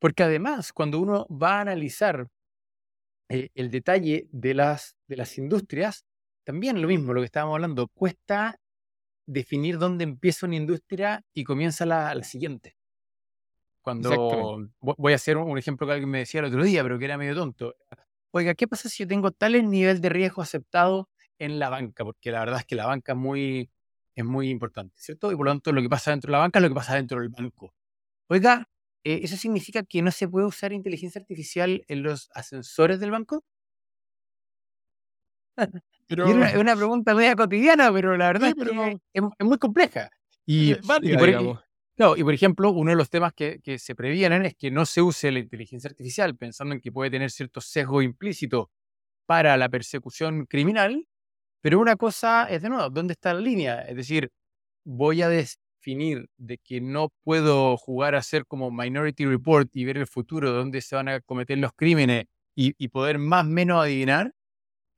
porque 0.00 0.22
además, 0.22 0.72
cuando 0.72 0.98
uno 0.98 1.26
va 1.28 1.58
a 1.58 1.60
analizar 1.60 2.28
eh, 3.28 3.50
el 3.54 3.70
detalle 3.70 4.26
de 4.32 4.54
las, 4.54 4.96
de 5.06 5.16
las 5.18 5.36
industrias, 5.36 6.06
también 6.44 6.80
lo 6.80 6.88
mismo, 6.88 7.12
lo 7.12 7.20
que 7.20 7.26
estábamos 7.26 7.56
hablando, 7.56 7.88
cuesta 7.88 8.56
definir 9.26 9.76
dónde 9.76 10.04
empieza 10.04 10.46
una 10.46 10.56
industria 10.56 11.22
y 11.34 11.44
comienza 11.44 11.84
la, 11.84 12.14
la 12.14 12.24
siguiente. 12.24 12.74
Cuando 13.82 14.66
voy 14.80 15.12
a 15.12 15.16
hacer 15.16 15.36
un 15.36 15.58
ejemplo 15.58 15.86
que 15.86 15.92
alguien 15.92 16.08
me 16.08 16.20
decía 16.20 16.40
el 16.40 16.46
otro 16.46 16.64
día, 16.64 16.82
pero 16.82 16.98
que 16.98 17.04
era 17.04 17.18
medio 17.18 17.34
tonto. 17.34 17.74
Oiga, 18.30 18.54
¿qué 18.54 18.66
pasa 18.66 18.88
si 18.88 19.02
yo 19.02 19.08
tengo 19.08 19.30
tal 19.30 19.68
nivel 19.68 20.00
de 20.00 20.08
riesgo 20.08 20.40
aceptado 20.40 21.10
en 21.38 21.58
la 21.58 21.68
banca? 21.68 22.04
Porque 22.04 22.30
la 22.30 22.40
verdad 22.40 22.60
es 22.60 22.66
que 22.66 22.74
la 22.74 22.86
banca 22.86 23.12
es 23.12 23.18
muy, 23.18 23.70
es 24.14 24.24
muy 24.24 24.50
importante, 24.50 24.94
¿cierto? 24.98 25.32
Y 25.32 25.36
por 25.36 25.46
lo 25.46 25.52
tanto, 25.52 25.72
lo 25.72 25.82
que 25.82 25.88
pasa 25.88 26.10
dentro 26.10 26.28
de 26.28 26.32
la 26.32 26.38
banca 26.38 26.58
es 26.58 26.62
lo 26.62 26.68
que 26.68 26.74
pasa 26.74 26.94
dentro 26.94 27.20
del 27.20 27.28
banco. 27.28 27.74
Oiga, 28.28 28.68
eh, 29.04 29.20
¿eso 29.22 29.36
significa 29.36 29.82
que 29.82 30.02
no 30.02 30.10
se 30.10 30.28
puede 30.28 30.46
usar 30.46 30.72
inteligencia 30.72 31.20
artificial 31.20 31.84
en 31.88 32.02
los 32.02 32.30
ascensores 32.34 33.00
del 33.00 33.10
banco? 33.10 33.44
es 36.08 36.56
una, 36.56 36.76
pregunta 36.76 37.14
media 37.14 37.34
cotidiana, 37.34 37.92
pero 37.92 38.16
la 38.16 38.26
verdad 38.28 38.48
es, 38.48 38.54
que 38.54 38.98
es, 39.12 39.22
muy 39.46 39.58
compleja. 39.58 40.10
Y, 40.46 40.74
por, 40.74 42.34
ejemplo, 42.34 42.70
uno 42.70 42.90
de 42.90 42.96
los 42.96 43.10
temas 43.10 43.32
que, 43.32 43.60
se 43.78 43.94
previenen 43.94 44.44
es 44.44 44.54
que 44.54 44.70
no 44.70 44.86
se 44.86 45.02
use 45.02 45.30
la 45.30 45.38
inteligencia 45.38 45.88
artificial 45.88 46.36
pensando 46.36 46.74
en 46.74 46.80
que 46.80 46.92
puede 46.92 47.10
tener 47.10 47.30
cierto 47.30 47.60
sesgo 47.60 48.02
implícito 48.02 48.70
para 49.26 49.56
la 49.56 49.68
persecución 49.68 50.46
criminal, 50.46 51.06
pero 51.62 51.80
una 51.80 51.96
cosa 51.96 52.46
es 52.50 52.62
de 52.62 52.68
nuevo, 52.68 52.90
¿dónde 52.90 53.12
está 53.12 53.32
la 53.32 53.40
línea? 53.40 53.82
Es 53.82 53.96
decir, 53.96 54.30
voy 54.84 55.22
a 55.22 55.28
definir 55.28 56.28
de 56.36 56.58
que 56.58 56.80
no 56.80 57.10
puedo 57.24 57.76
jugar 57.76 58.14
a 58.14 58.22
ser 58.22 58.46
como 58.46 58.70
Minority 58.70 59.24
Report 59.26 59.68
y 59.74 59.84
ver 59.84 59.96
el 59.98 60.06
futuro, 60.06 60.52
dónde 60.52 60.80
se 60.82 60.96
van 60.96 61.08
a 61.08 61.20
cometer 61.20 61.58
los 61.58 61.72
crímenes 61.72 62.26
y, 62.54 62.74
y 62.78 62.88
poder 62.88 63.18
más 63.18 63.46
o 63.46 63.48
menos 63.48 63.82
adivinar, 63.82 64.34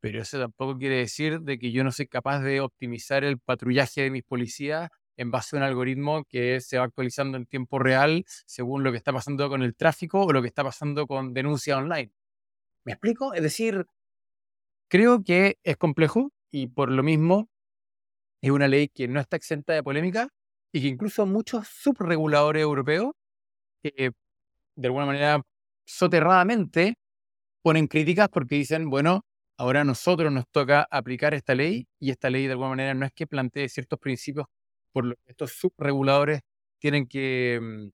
pero 0.00 0.22
eso 0.22 0.38
tampoco 0.38 0.78
quiere 0.78 0.96
decir 0.96 1.40
de 1.40 1.58
que 1.58 1.72
yo 1.72 1.84
no 1.84 1.92
soy 1.92 2.06
capaz 2.06 2.40
de 2.40 2.60
optimizar 2.60 3.24
el 3.24 3.38
patrullaje 3.38 4.02
de 4.02 4.10
mis 4.10 4.24
policías 4.24 4.90
en 5.16 5.30
base 5.30 5.56
a 5.56 5.58
un 5.60 5.62
algoritmo 5.62 6.24
que 6.24 6.60
se 6.60 6.78
va 6.78 6.84
actualizando 6.84 7.38
en 7.38 7.46
tiempo 7.46 7.78
real 7.78 8.24
según 8.46 8.84
lo 8.84 8.90
que 8.90 8.98
está 8.98 9.12
pasando 9.12 9.48
con 9.48 9.62
el 9.62 9.74
tráfico 9.74 10.22
o 10.24 10.32
lo 10.32 10.42
que 10.42 10.48
está 10.48 10.64
pasando 10.64 11.06
con 11.06 11.34
denuncia 11.34 11.78
online. 11.78 12.12
¿Me 12.84 12.92
explico? 12.92 13.32
Es 13.34 13.42
decir, 13.42 13.86
creo 14.88 15.22
que 15.24 15.58
es 15.62 15.76
complejo 15.76 16.33
y 16.54 16.68
por 16.68 16.88
lo 16.88 17.02
mismo 17.02 17.48
es 18.40 18.52
una 18.52 18.68
ley 18.68 18.86
que 18.88 19.08
no 19.08 19.18
está 19.18 19.36
exenta 19.36 19.72
de 19.72 19.82
polémica 19.82 20.28
y 20.72 20.82
que 20.82 20.86
incluso 20.86 21.26
muchos 21.26 21.66
subreguladores 21.66 22.62
europeos, 22.62 23.12
eh, 23.82 24.12
de 24.76 24.86
alguna 24.86 25.06
manera 25.06 25.42
soterradamente, 25.84 26.94
ponen 27.62 27.88
críticas 27.88 28.28
porque 28.28 28.54
dicen, 28.54 28.88
bueno, 28.88 29.22
ahora 29.58 29.80
a 29.80 29.84
nosotros 29.84 30.30
nos 30.32 30.46
toca 30.48 30.86
aplicar 30.92 31.34
esta 31.34 31.56
ley 31.56 31.88
y 31.98 32.12
esta 32.12 32.30
ley 32.30 32.46
de 32.46 32.52
alguna 32.52 32.70
manera 32.70 32.94
no 32.94 33.04
es 33.04 33.12
que 33.12 33.26
plantee 33.26 33.68
ciertos 33.68 33.98
principios 33.98 34.46
por 34.92 35.06
los 35.06 35.16
que 35.24 35.32
estos 35.32 35.52
subreguladores 35.54 36.42
tienen 36.78 37.08
que, 37.08 37.58
mm, 37.60 37.88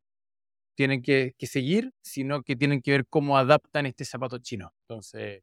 tienen 0.76 1.02
que, 1.02 1.34
seguir, 1.42 1.92
sino 2.02 2.42
que 2.42 2.56
tienen 2.56 2.82
que 2.82 2.92
ver 2.92 3.06
cómo 3.08 3.38
adaptan 3.38 3.86
este 3.86 4.04
zapato 4.04 4.38
chino. 4.38 4.74
Entonces, 4.82 5.42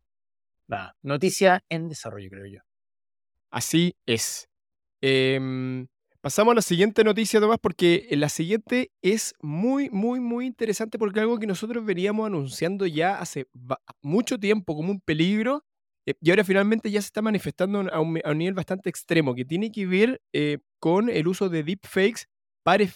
nada, 0.68 0.96
noticia 1.04 1.64
en 1.70 1.90
desarrollo, 1.90 2.30
creo 2.30 2.46
yo. 2.48 2.67
Así 3.51 3.96
es. 4.06 4.50
Em, 5.01 5.88
pasamos 6.22 6.51
a 6.51 6.56
la 6.56 6.62
siguiente 6.62 7.04
noticia, 7.04 7.39
Tomás, 7.39 7.60
porque 7.62 8.08
la 8.12 8.30
siguiente 8.30 8.92
es 9.01 9.34
muy, 9.42 9.89
muy, 9.89 10.20
muy 10.20 10.46
interesante 10.46 10.98
porque 10.98 11.20
algo 11.20 11.39
que 11.39 11.48
nosotros 11.48 11.86
veníamos 11.86 12.27
anunciando 12.27 12.86
ya 12.86 13.20
hace 13.20 13.48
mucho 14.01 14.38
tiempo 14.39 14.75
como 14.75 14.92
un 14.92 15.00
peligro 15.00 15.63
eh, 16.08 16.13
y 16.22 16.30
ahora 16.30 16.44
finalmente 16.44 16.89
ya 16.89 17.01
se 17.01 17.08
está 17.08 17.22
manifestando 17.22 17.82
a 17.92 18.00
un, 18.00 18.13
nivel 18.38 18.54
bastante 18.54 18.89
extremo, 18.89 19.36
que 19.36 19.46
tiene 19.46 19.72
que 19.72 19.86
ver 19.86 20.22
eh, 20.34 20.60
con 20.80 21.10
el 21.10 21.27
uso 21.27 21.50
de 21.50 21.63
deepfakes 21.63 22.27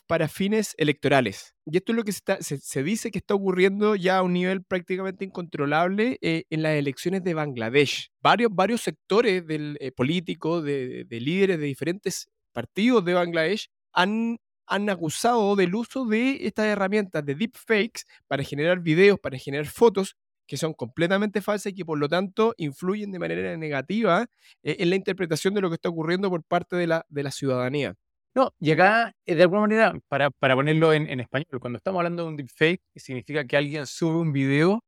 para, 0.05 0.27
fines 0.27 0.75
electorales. 0.77 1.55
Y 1.65 1.77
esto 1.77 1.93
es 1.93 1.95
lo 1.95 2.03
que 2.03 2.11
se, 2.11 2.83
dice 2.83 3.09
que 3.09 3.19
está 3.19 3.35
ocurriendo 3.35 3.95
ya 3.95 4.17
a 4.17 4.21
un 4.21 4.33
nivel 4.33 4.63
prácticamente 4.65 5.23
incontrolable 5.23 6.17
eh, 6.21 6.43
en 6.49 6.61
las 6.61 6.73
elecciones 6.73 7.23
de 7.23 7.33
Bangladesh. 7.33 8.11
Varios, 8.19 8.81
sectores 8.81 9.47
del, 9.47 9.77
políticos, 9.95 10.65
de, 10.65 11.05
de, 11.05 11.19
líderes 11.21 11.57
de 11.57 11.67
diferentes 11.67 12.29
partidos 12.51 13.05
de 13.05 13.13
Bangladesh 13.13 13.69
han, 13.93 14.39
acusado 14.67 15.55
del 15.55 15.73
uso 15.73 16.05
de 16.05 16.45
estas 16.47 16.65
herramientas 16.65 17.25
de 17.25 17.35
deepfakes 17.35 18.03
para 18.27 18.43
generar 18.43 18.81
videos, 18.81 19.19
para 19.19 19.37
generar 19.37 19.67
fotos 19.67 20.17
que 20.47 20.57
son 20.57 20.73
completamente 20.73 21.41
falsas 21.41 21.71
y 21.71 21.75
que 21.75 21.85
por 21.85 21.97
lo 21.97 22.09
tanto 22.09 22.53
influyen 22.57 23.11
de 23.11 23.19
manera 23.19 23.55
negativa 23.55 24.25
eh, 24.63 24.75
en 24.79 24.89
la 24.89 24.97
interpretación 24.97 25.53
de 25.53 25.61
lo 25.61 25.69
que 25.69 25.75
está 25.75 25.87
ocurriendo 25.87 26.29
por 26.29 26.43
parte 26.43 26.75
de 26.75 26.87
la 26.87 27.31
ciudadanía. 27.31 27.95
No, 28.33 28.53
y 28.59 28.71
acá, 28.71 29.13
eh, 29.25 29.35
de 29.35 29.43
alguna 29.43 29.61
manera, 29.61 29.93
para, 30.07 30.29
para 30.31 30.55
ponerlo 30.55 30.93
en, 30.93 31.19
español, 31.19 31.59
cuando 31.59 31.77
estamos 31.77 31.99
hablando 31.99 32.23
de 32.23 32.29
un 32.29 32.37
deepfake, 32.37 32.81
significa 32.95 33.45
que 33.45 33.57
alguien 33.57 33.85
sube 33.85 34.17
un 34.19 34.31
video 34.31 34.83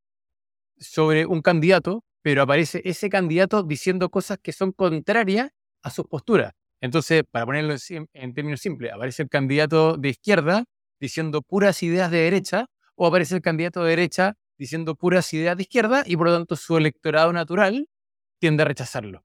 sobre 0.77 1.25
un 1.25 1.41
candidato, 1.41 2.03
pero 2.21 2.43
aparece 2.43 2.81
ese 2.85 3.09
candidato 3.09 3.63
diciendo 3.63 4.09
cosas 4.09 4.39
que 4.41 4.53
son 4.53 4.71
contrarias 4.71 5.49
a 5.83 5.89
sus 5.89 6.05
posturas. 6.07 6.53
Entonces, 6.81 7.23
para 7.29 7.45
ponerlo 7.45 7.75
en 7.89 8.33
términos 8.33 8.61
simples, 8.61 8.93
aparece 8.93 9.23
el 9.23 9.29
candidato 9.29 9.97
de 9.97 10.09
izquierda 10.09 10.65
diciendo 10.99 11.41
puras 11.41 11.83
ideas 11.83 12.11
de 12.11 12.19
derecha, 12.19 12.67
o 12.95 13.07
aparece 13.07 13.35
el 13.35 13.41
candidato 13.41 13.83
de 13.83 13.89
derecha 13.89 14.35
diciendo 14.57 14.95
puras 14.95 15.33
ideas 15.33 15.57
de 15.57 15.63
izquierda 15.63 16.03
y 16.05 16.15
por 16.15 16.27
lo 16.27 16.33
tanto 16.35 16.55
su 16.55 16.77
electorado 16.77 17.33
natural 17.33 17.87
tiende 18.39 18.63
a 18.63 18.65
rechazarlo. 18.67 19.23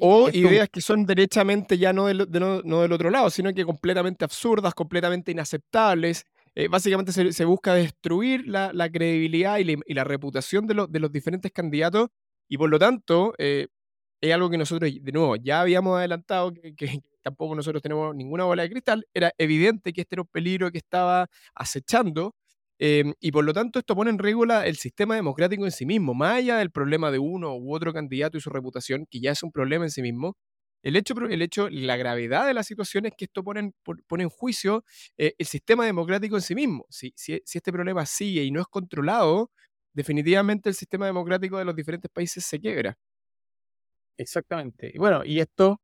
O 0.00 0.28
ideas 0.30 0.68
que 0.68 0.80
son 0.80 1.06
derechamente 1.06 1.78
ya 1.78 1.92
no 1.92 2.06
del, 2.06 2.28
no, 2.64 2.82
del, 2.82 2.92
otro 2.92 3.10
lado, 3.10 3.30
sino 3.30 3.52
que 3.52 3.64
completamente 3.64 4.24
absurdas, 4.24 4.74
completamente 4.74 5.32
inaceptables. 5.32 6.24
Eh, 6.54 6.68
básicamente 6.68 7.12
se, 7.12 7.44
busca 7.44 7.74
destruir 7.74 8.46
la, 8.46 8.90
credibilidad 8.90 9.58
y, 9.58 9.94
la 9.94 10.04
reputación 10.04 10.66
de, 10.66 10.86
de, 10.88 11.00
los 11.00 11.12
diferentes 11.12 11.52
candidatos 11.52 12.08
y 12.48 12.56
por 12.56 12.70
lo 12.70 12.78
tanto 12.78 13.34
eh, 13.36 13.68
es 14.20 14.32
algo 14.32 14.48
que 14.48 14.58
nosotros, 14.58 14.90
de 15.00 15.12
nuevo, 15.12 15.36
ya 15.36 15.60
habíamos 15.60 15.98
adelantado 15.98 16.52
que, 16.52 16.74
que, 16.74 17.00
tampoco 17.22 17.54
nosotros 17.54 17.82
tenemos 17.82 18.14
ninguna 18.14 18.44
bola 18.44 18.62
de 18.62 18.70
cristal. 18.70 19.06
Era 19.12 19.32
evidente 19.38 19.92
que 19.92 20.02
este 20.02 20.14
era 20.14 20.22
un 20.22 20.28
peligro 20.28 20.70
que 20.70 20.78
estaba 20.78 21.28
acechando 21.54 22.34
Em, 22.78 23.14
y 23.20 23.32
por 23.32 23.44
lo 23.44 23.54
tanto 23.54 23.78
esto 23.78 23.94
pone 23.94 24.10
en 24.10 24.18
regla 24.18 24.66
el 24.66 24.76
sistema 24.76 25.14
democrático 25.14 25.64
en 25.64 25.70
sí 25.72 25.86
mismo, 25.86 26.12
más 26.14 26.36
allá 26.36 26.58
del 26.58 26.70
problema 26.70 27.10
de 27.10 27.18
uno 27.18 27.56
u 27.56 27.74
otro 27.74 27.92
candidato 27.92 28.36
y 28.36 28.40
su 28.40 28.50
reputación, 28.50 29.06
que 29.10 29.20
ya 29.20 29.32
es 29.32 29.42
un 29.42 29.50
problema 29.50 29.84
en 29.86 29.90
sí 29.90 30.02
mismo. 30.02 30.36
El 30.82 30.94
hecho, 30.96 31.14
el 31.28 31.42
hecho 31.42 31.68
la 31.70 31.96
gravedad 31.96 32.46
de 32.46 32.54
la 32.54 32.62
situación 32.62 33.06
es 33.06 33.12
que 33.16 33.24
esto 33.24 33.42
pone 33.42 33.60
en, 33.60 33.74
pone 34.06 34.22
en 34.24 34.28
juicio 34.28 34.84
eh, 35.16 35.34
el 35.38 35.46
sistema 35.46 35.84
democrático 35.86 36.36
en 36.36 36.42
sí 36.42 36.54
mismo. 36.54 36.86
Si, 36.90 37.12
si, 37.16 37.40
si 37.44 37.58
este 37.58 37.72
problema 37.72 38.06
sigue 38.06 38.44
y 38.44 38.50
no 38.50 38.60
es 38.60 38.66
controlado, 38.68 39.50
definitivamente 39.94 40.68
el 40.68 40.74
sistema 40.74 41.06
democrático 41.06 41.58
de 41.58 41.64
los 41.64 41.74
diferentes 41.74 42.10
países 42.12 42.44
se 42.44 42.60
quiebra. 42.60 42.96
Exactamente. 44.18 44.90
Y 44.94 44.98
bueno, 44.98 45.24
y 45.24 45.40
esto, 45.40 45.80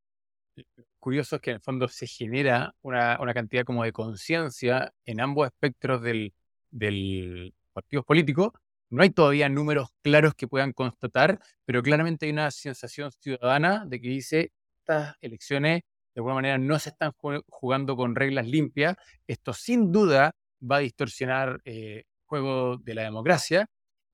curioso 1.00 1.36
es 1.36 1.42
que 1.42 1.50
en 1.50 1.56
el 1.56 1.62
fondo 1.62 1.88
se 1.88 2.06
genera 2.06 2.74
una, 2.82 3.18
una 3.20 3.34
cantidad 3.34 3.64
como 3.64 3.84
de 3.84 3.92
conciencia 3.92 4.92
en 5.04 5.20
ambos 5.20 5.46
espectros 5.46 6.02
del, 6.02 6.32
del 6.72 7.54
partido 7.72 8.02
político. 8.02 8.52
No 8.90 9.02
hay 9.02 9.10
todavía 9.10 9.48
números 9.48 9.90
claros 10.02 10.34
que 10.34 10.48
puedan 10.48 10.72
constatar, 10.72 11.38
pero 11.64 11.82
claramente 11.82 12.26
hay 12.26 12.32
una 12.32 12.50
sensación 12.50 13.10
ciudadana 13.12 13.84
de 13.86 14.00
que 14.00 14.08
dice 14.08 14.52
estas 14.80 15.16
elecciones 15.20 15.82
de 16.14 16.18
alguna 16.18 16.34
manera 16.34 16.58
no 16.58 16.78
se 16.78 16.90
están 16.90 17.12
jugando 17.48 17.96
con 17.96 18.14
reglas 18.14 18.46
limpias. 18.46 18.96
Esto 19.26 19.54
sin 19.54 19.92
duda 19.92 20.34
va 20.60 20.76
a 20.76 20.80
distorsionar 20.80 21.60
el 21.64 21.74
eh, 21.74 22.04
juego 22.26 22.76
de 22.78 22.94
la 22.94 23.02
democracia 23.02 23.66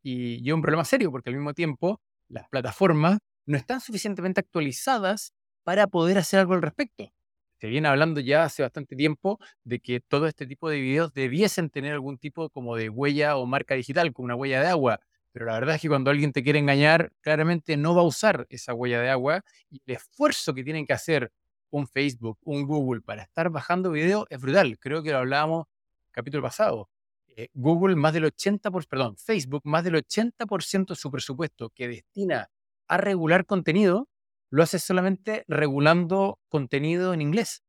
y, 0.03 0.45
y 0.45 0.49
es 0.49 0.55
un 0.55 0.63
problema 0.63 0.85
serio 0.85 1.11
porque 1.11 1.31
al 1.31 1.37
mismo 1.37 1.55
tiempo 1.55 2.01
las 2.29 2.49
plataformas 2.49 3.19
no 3.47 3.57
están 3.57 3.81
suficientemente 3.81 4.41
actualizadas 4.41 5.33
para 5.65 5.89
poder 5.89 6.19
hacer 6.19 6.41
algo 6.41 6.55
al 6.55 6.63
respecto 6.63 7.13
se 7.59 7.67
viene 7.67 7.89
hablando 7.89 8.21
ya 8.21 8.45
hace 8.45 8.63
bastante 8.63 8.97
tiempo 8.97 9.39
de 9.65 9.81
que 9.81 10.01
todo 10.01 10.27
este 10.27 10.47
tipo 10.47 10.71
de 10.71 10.81
videos 10.81 11.13
debiesen 11.13 11.71
tener 11.71 11.93
algún 11.93 12.19
tipo 12.19 12.51
como 12.51 12.77
de 12.77 12.89
huella 12.89 13.37
o 13.37 13.47
marca 13.47 13.75
digital, 13.75 14.13
como 14.13 14.27
una 14.27 14.37
huella 14.37 14.61
de 14.61 14.69
agua. 14.69 15.01
Pero 15.33 15.47
la 15.47 15.55
verdad 15.55 15.75
es 15.75 15.83
que 15.83 15.89
cuando 15.89 16.11
alguien 16.11 16.33
te 16.33 16.43
quiere 16.43 16.59
engañar, 16.59 17.13
claramente 17.21 17.77
no 17.77 17.95
va 17.95 18.03
a 18.03 18.05
usar 18.05 18.47
esa 18.51 18.75
huella 18.75 19.01
de 19.01 19.11
agua 19.11 19.45
y 19.71 19.81
el 19.87 19.97
esfuerzo 19.97 20.55
que 20.55 20.65
tienen 20.65 20.87
que 20.87 20.93
hacer 20.93 21.33
un 21.71 21.87
Facebook, 21.87 22.39
un 22.43 22.67
Google 22.67 23.03
para 23.03 23.23
estar 23.23 23.51
bajando 23.51 23.91
videos 23.91 24.27
es 24.31 24.41
brutal. 24.41 24.79
Creo 24.79 25.03
que 25.03 25.11
lo 25.11 25.19
hablábamos 25.19 25.67
el 26.07 26.13
capítulo 26.13 26.43
pasado. 26.43 26.89
Eh, 27.37 27.49
Google 27.55 27.95
más 27.97 28.13
del 28.15 28.25
80%, 28.25 28.87
perdón, 28.89 29.17
Facebook 29.17 29.63
más 29.65 29.85
del 29.85 29.97
80% 29.97 30.95
de 30.95 30.97
su 30.97 31.11
presupuesto 31.11 31.71
que 31.71 31.89
destina 31.89 32.51
a 32.89 32.97
regular 32.97 33.45
contenido 33.47 34.09
lo 34.51 34.63
hace 34.63 34.79
solamente 34.79 35.45
regulando 35.49 36.39
contenido 36.49 37.15
en 37.15 37.21
inglés. 37.21 37.63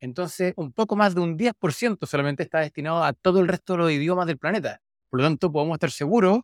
Entonces, 0.00 0.52
un 0.56 0.72
poco 0.72 0.96
más 0.96 1.14
de 1.14 1.20
un 1.20 1.38
10% 1.38 2.06
solamente 2.06 2.42
está 2.42 2.60
destinado 2.60 3.04
a 3.04 3.12
todo 3.12 3.40
el 3.40 3.48
resto 3.48 3.74
de 3.74 3.78
los 3.78 3.92
idiomas 3.92 4.26
del 4.26 4.38
planeta. 4.38 4.80
Por 5.10 5.20
lo 5.20 5.26
tanto, 5.26 5.52
podemos 5.52 5.76
estar 5.76 5.90
seguros, 5.90 6.40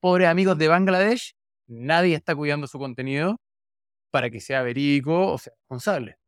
pobres 0.00 0.28
amigos 0.28 0.56
de 0.58 0.68
Bangladesh, 0.68 1.34
nadie 1.66 2.14
está 2.14 2.36
cuidando 2.36 2.66
su 2.66 2.78
contenido 2.78 3.40
para 4.12 4.30
que 4.30 4.40
sea 4.40 4.62
verídico 4.62 5.32
o 5.32 5.38
sea 5.38 5.52
responsable. 5.54 6.18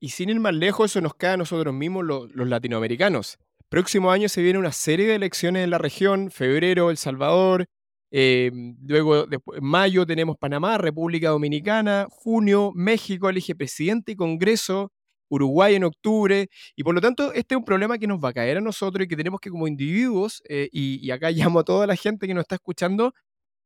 Y 0.00 0.10
sin 0.10 0.30
ir 0.30 0.40
más 0.40 0.54
lejos, 0.54 0.90
eso 0.90 1.00
nos 1.00 1.14
cae 1.14 1.34
a 1.34 1.36
nosotros 1.36 1.74
mismos, 1.74 2.04
los, 2.04 2.34
los 2.34 2.48
latinoamericanos. 2.48 3.38
Próximo 3.68 4.10
año 4.10 4.28
se 4.28 4.42
viene 4.42 4.58
una 4.58 4.72
serie 4.72 5.06
de 5.06 5.16
elecciones 5.16 5.64
en 5.64 5.70
la 5.70 5.78
región, 5.78 6.30
febrero, 6.30 6.90
El 6.90 6.96
Salvador, 6.96 7.66
eh, 8.10 8.50
luego, 8.82 9.26
en 9.30 9.64
mayo 9.64 10.06
tenemos 10.06 10.36
Panamá, 10.38 10.78
República 10.78 11.30
Dominicana, 11.30 12.06
junio, 12.10 12.72
México 12.74 13.28
elige 13.28 13.54
presidente 13.54 14.12
y 14.12 14.16
Congreso, 14.16 14.92
Uruguay 15.28 15.74
en 15.74 15.84
octubre, 15.84 16.48
y 16.76 16.84
por 16.84 16.94
lo 16.94 17.00
tanto 17.00 17.32
este 17.32 17.54
es 17.54 17.58
un 17.58 17.64
problema 17.64 17.98
que 17.98 18.06
nos 18.06 18.18
va 18.18 18.28
a 18.28 18.32
caer 18.32 18.58
a 18.58 18.60
nosotros 18.60 19.04
y 19.04 19.08
que 19.08 19.16
tenemos 19.16 19.40
que 19.40 19.50
como 19.50 19.66
individuos, 19.66 20.42
eh, 20.48 20.68
y, 20.72 21.10
acá 21.10 21.30
llamo 21.50 21.60
a 21.60 21.64
toda 21.64 21.86
la 21.86 21.96
gente 21.96 22.26
que 22.26 22.34
nos 22.34 22.42
está 22.42 22.56
escuchando, 22.56 23.12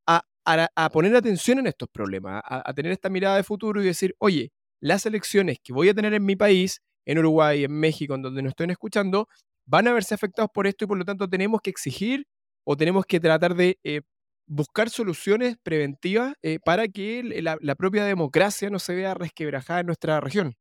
a, 0.06 0.90
poner 0.90 1.14
atención 1.14 1.58
en 1.58 1.66
estos 1.68 1.88
problemas, 1.88 2.42
a, 2.44 2.72
tener 2.74 2.92
esta 2.92 3.08
mirada 3.08 3.36
de 3.36 3.44
futuro 3.44 3.80
y 3.82 3.84
decir, 3.84 4.14
oye, 4.18 4.50
las 4.80 5.06
elecciones 5.06 5.58
que 5.62 5.72
voy 5.72 5.88
a 5.88 5.94
tener 5.94 6.14
en 6.14 6.24
mi 6.24 6.36
país, 6.36 6.80
en 7.06 7.18
Uruguay, 7.18 7.64
en 7.64 7.72
México, 7.72 8.14
en 8.14 8.22
donde 8.22 8.42
nos 8.42 8.50
estén 8.50 8.70
escuchando, 8.70 9.28
van 9.66 9.86
a 9.88 9.92
verse 9.92 10.14
afectados 10.14 10.50
por 10.52 10.66
esto 10.66 10.84
y 10.84 10.88
por 10.88 10.98
lo 10.98 11.04
tanto 11.04 11.28
tenemos 11.28 11.60
que 11.60 11.70
exigir 11.70 12.26
o 12.64 12.76
tenemos 12.76 13.04
que 13.06 13.20
tratar 13.20 13.54
de 13.54 13.78
eh, 13.84 14.00
buscar 14.50 14.90
soluciones 14.90 15.56
preventivas 15.62 16.34
eh, 16.42 16.58
para 16.64 16.88
que 16.88 17.22
la, 17.22 17.74
propia 17.76 18.04
democracia 18.04 18.68
no 18.68 18.80
se 18.80 18.94
vea 18.94 19.14
resquebrajada 19.14 19.80
en 19.80 19.86
nuestra 19.86 20.20
región. 20.20 20.56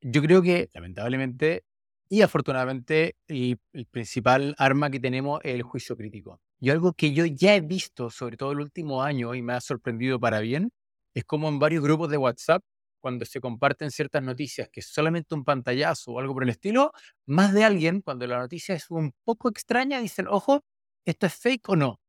Yo 0.00 0.22
creo 0.22 0.42
que, 0.42 0.70
lamentablemente 0.72 1.64
y 2.08 2.22
afortunadamente, 2.22 3.16
el, 3.26 3.58
principal 3.90 4.54
arma 4.58 4.90
que 4.90 5.00
tenemos 5.00 5.40
es 5.44 5.54
el 5.54 5.62
juicio 5.62 5.96
crítico. 5.96 6.40
Y 6.60 6.70
algo 6.70 6.92
que 6.92 7.12
yo 7.12 7.26
ya 7.26 7.56
he 7.56 7.60
visto, 7.60 8.10
sobre 8.10 8.36
todo 8.36 8.52
el 8.52 8.60
último 8.60 9.02
año, 9.02 9.34
y 9.34 9.42
me 9.42 9.54
ha 9.54 9.60
sorprendido 9.60 10.20
para 10.20 10.40
bien, 10.40 10.70
es 11.14 11.24
como 11.24 11.48
en 11.48 11.58
varios 11.58 11.82
grupos 11.82 12.08
de 12.10 12.16
WhatsApp, 12.18 12.62
cuando 13.00 13.24
se 13.24 13.40
comparten 13.40 13.90
ciertas 13.90 14.22
noticias 14.22 14.68
que 14.72 14.80
es 14.80 14.86
solamente 14.86 15.34
un 15.34 15.44
pantallazo 15.44 16.12
o 16.12 16.20
algo 16.20 16.34
por 16.34 16.44
el 16.44 16.50
estilo, 16.50 16.92
más 17.26 17.52
de 17.52 17.64
alguien, 17.64 18.00
cuando 18.02 18.26
la 18.26 18.38
noticia 18.38 18.74
es 18.74 18.90
un 18.90 19.12
poco 19.24 19.48
extraña, 19.48 20.00
dicen, 20.00 20.26
ojo, 20.28 20.62
¿esto 21.04 21.26
es 21.26 21.34
fake 21.34 21.68
o 21.70 21.76
no? 21.76 22.00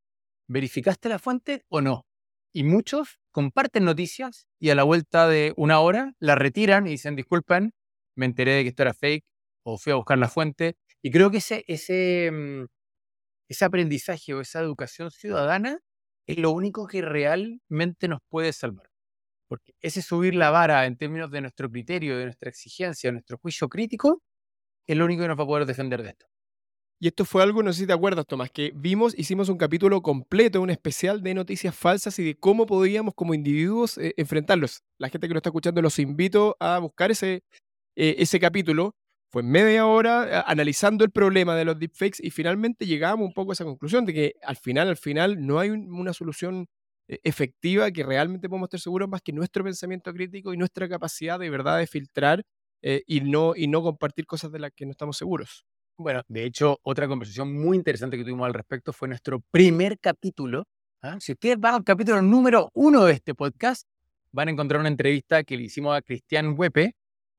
¿Verificaste 0.48 1.08
la 1.08 1.18
fuente 1.18 1.64
o 1.68 1.80
no? 1.80 2.06
Y 2.52 2.64
muchos 2.64 3.20
comparten 3.30 3.84
noticias 3.84 4.46
y 4.58 4.70
a 4.70 4.74
la 4.74 4.82
vuelta 4.82 5.28
de 5.28 5.52
una 5.56 5.80
hora 5.80 6.14
la 6.20 6.34
retiran 6.34 6.86
y 6.86 6.90
dicen, 6.90 7.16
disculpen, 7.16 7.72
me 8.16 8.26
enteré 8.26 8.52
de 8.54 8.62
que 8.62 8.70
esto 8.70 8.82
era 8.82 8.94
fake 8.94 9.24
o 9.64 9.78
fui 9.78 9.92
a 9.92 9.96
buscar 9.96 10.18
la 10.18 10.28
fuente. 10.28 10.76
Y 11.02 11.10
creo 11.10 11.30
que 11.30 11.38
ese, 11.38 11.64
ese, 11.68 12.30
mm, 12.32 12.64
ese 13.48 13.64
aprendizaje 13.64 14.34
o 14.34 14.40
esa 14.40 14.60
educación 14.60 15.10
ciudadana 15.10 15.80
es 16.26 16.38
lo 16.38 16.50
único 16.52 16.86
que 16.86 17.02
realmente 17.02 18.08
nos 18.08 18.20
puede 18.28 18.52
salvar. 18.52 18.90
Porque 19.48 19.74
ese 19.80 20.02
subir 20.02 20.34
la 20.34 20.50
vara 20.50 20.86
en 20.86 20.96
términos 20.98 21.30
de 21.30 21.42
nuestro 21.42 21.70
criterio, 21.70 22.18
de 22.18 22.24
nuestra 22.26 22.50
exigencia, 22.50 23.08
de 23.08 23.12
nuestro 23.14 23.38
juicio 23.38 23.68
crítico, 23.68 24.22
es 24.86 24.96
lo 24.96 25.04
único 25.06 25.22
que 25.22 25.28
nos 25.28 25.38
va 25.38 25.44
a 25.44 25.46
poder 25.46 25.66
defender 25.66 26.02
de 26.02 26.10
esto. 26.10 26.26
Y 27.00 27.06
esto 27.06 27.24
fue 27.24 27.44
algo, 27.44 27.62
no 27.62 27.72
sé 27.72 27.80
si 27.80 27.86
te 27.86 27.92
acuerdas, 27.92 28.26
Tomás, 28.26 28.50
que 28.50 28.72
vimos, 28.74 29.16
hicimos 29.16 29.48
un 29.48 29.56
capítulo 29.56 30.02
completo, 30.02 30.60
un 30.60 30.70
especial 30.70 31.22
de 31.22 31.32
noticias 31.32 31.74
falsas 31.76 32.18
y 32.18 32.24
de 32.24 32.34
cómo 32.36 32.66
podíamos 32.66 33.14
como 33.14 33.34
individuos 33.34 33.98
eh, 33.98 34.14
enfrentarlos. 34.16 34.82
La 34.98 35.08
gente 35.08 35.28
que 35.28 35.34
nos 35.34 35.38
está 35.38 35.50
escuchando 35.50 35.80
los 35.80 35.96
invito 36.00 36.56
a 36.58 36.78
buscar 36.80 37.12
ese, 37.12 37.44
eh, 37.96 38.16
ese 38.18 38.40
capítulo. 38.40 38.96
Fue 39.30 39.44
media 39.44 39.86
hora 39.86 40.42
analizando 40.42 41.04
el 41.04 41.12
problema 41.12 41.54
de 41.54 41.64
los 41.66 41.78
deepfakes 41.78 42.18
y 42.20 42.30
finalmente 42.30 42.86
llegamos 42.86 43.28
un 43.28 43.34
poco 43.34 43.52
a 43.52 43.54
esa 43.54 43.64
conclusión 43.64 44.04
de 44.04 44.14
que 44.14 44.34
al 44.42 44.56
final, 44.56 44.88
al 44.88 44.96
final, 44.96 45.46
no 45.46 45.60
hay 45.60 45.70
una 45.70 46.12
solución 46.14 46.66
eh, 47.08 47.20
efectiva 47.22 47.92
que 47.92 48.02
realmente 48.04 48.48
podemos 48.48 48.68
estar 48.68 48.80
seguros 48.80 49.08
más 49.08 49.22
que 49.22 49.32
nuestro 49.32 49.62
pensamiento 49.64 50.12
crítico 50.12 50.52
y 50.52 50.56
nuestra 50.56 50.88
capacidad 50.88 51.38
de 51.38 51.50
verdad 51.50 51.78
de 51.78 51.86
filtrar 51.86 52.42
y, 52.82 53.20
no, 53.22 53.54
y 53.56 53.66
no 53.66 53.82
compartir 53.82 54.24
cosas 54.26 54.52
de 54.52 54.60
las 54.60 54.70
que 54.72 54.86
no 54.86 54.92
estamos 54.92 55.16
seguros. 55.16 55.67
Bueno, 56.00 56.22
de 56.28 56.44
hecho, 56.44 56.78
otra 56.84 57.08
conversación 57.08 57.52
muy 57.52 57.76
interesante 57.76 58.16
que 58.16 58.22
tuvimos 58.22 58.46
al 58.46 58.54
respecto 58.54 58.92
fue 58.92 59.08
nuestro 59.08 59.40
primer 59.50 59.98
capítulo. 59.98 60.68
¿ah? 61.02 61.16
Si 61.18 61.32
ustedes 61.32 61.58
van 61.58 61.74
al 61.74 61.82
capítulo 61.82 62.22
número 62.22 62.70
uno 62.72 63.04
de 63.04 63.14
este 63.14 63.34
podcast, 63.34 63.82
van 64.30 64.46
a 64.46 64.52
encontrar 64.52 64.78
una 64.78 64.90
entrevista 64.90 65.42
que 65.42 65.56
le 65.56 65.64
hicimos 65.64 65.96
a 65.96 66.02
Cristian 66.02 66.54
Huepe, 66.56 66.94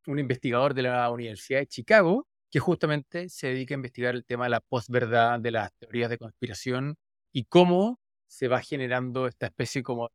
un 0.07 0.19
investigador 0.19 0.73
de 0.73 0.81
la 0.81 1.09
Universidad 1.09 1.59
de 1.59 1.67
Chicago, 1.67 2.27
que 2.51 2.59
justamente 2.59 3.29
se 3.29 3.47
dedica 3.47 3.75
a 3.75 3.77
investigar 3.77 4.13
el 4.13 4.25
tema 4.25 4.43
de 4.43 4.49
la 4.49 4.59
posverdad, 4.59 5.39
de 5.39 5.51
las 5.51 5.71
teorías 5.79 6.09
de 6.09 6.17
conspiración 6.17 6.97
y 7.31 7.45
cómo 7.45 8.01
se 8.27 8.49
va 8.49 8.59
generando 8.59 9.27
esta 9.27 9.45
especie 9.45 9.83
como, 9.83 10.09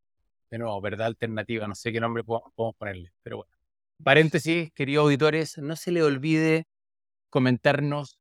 de 0.50 0.58
nuevo, 0.58 0.78
verdad 0.82 1.06
alternativa, 1.06 1.66
no 1.66 1.74
sé 1.74 1.92
qué 1.92 2.00
nombre 2.00 2.22
podemos 2.22 2.74
ponerle, 2.76 3.10
pero 3.22 3.38
bueno. 3.38 3.52
Paréntesis, 4.02 4.70
queridos 4.74 5.04
auditores, 5.04 5.56
no 5.56 5.76
se 5.76 5.92
le 5.92 6.02
olvide 6.02 6.66
comentarnos 7.30 8.18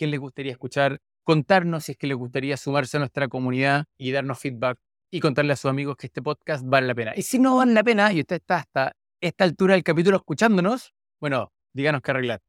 qué 0.00 0.06
les 0.06 0.18
gustaría 0.18 0.52
escuchar, 0.52 0.98
contarnos 1.24 1.84
si 1.84 1.92
es 1.92 1.98
que 1.98 2.06
les 2.06 2.16
gustaría 2.16 2.56
sumarse 2.56 2.96
a 2.96 3.00
nuestra 3.00 3.28
comunidad 3.28 3.84
y 3.98 4.12
darnos 4.12 4.38
feedback 4.38 4.78
y 5.10 5.20
contarle 5.20 5.52
a 5.52 5.56
sus 5.56 5.66
amigos 5.66 5.98
que 5.98 6.06
este 6.06 6.22
podcast 6.22 6.64
vale 6.64 6.86
la 6.86 6.94
pena. 6.94 7.12
Y 7.14 7.20
si 7.20 7.38
no 7.38 7.56
vale 7.56 7.74
la 7.74 7.84
pena 7.84 8.10
y 8.10 8.20
usted 8.20 8.36
está 8.36 8.56
hasta 8.56 8.96
esta 9.20 9.44
altura 9.44 9.74
del 9.74 9.82
capítulo 9.82 10.16
escuchándonos, 10.16 10.94
bueno, 11.20 11.52
díganos 11.74 12.00
qué 12.00 12.12
arreglar. 12.12 12.40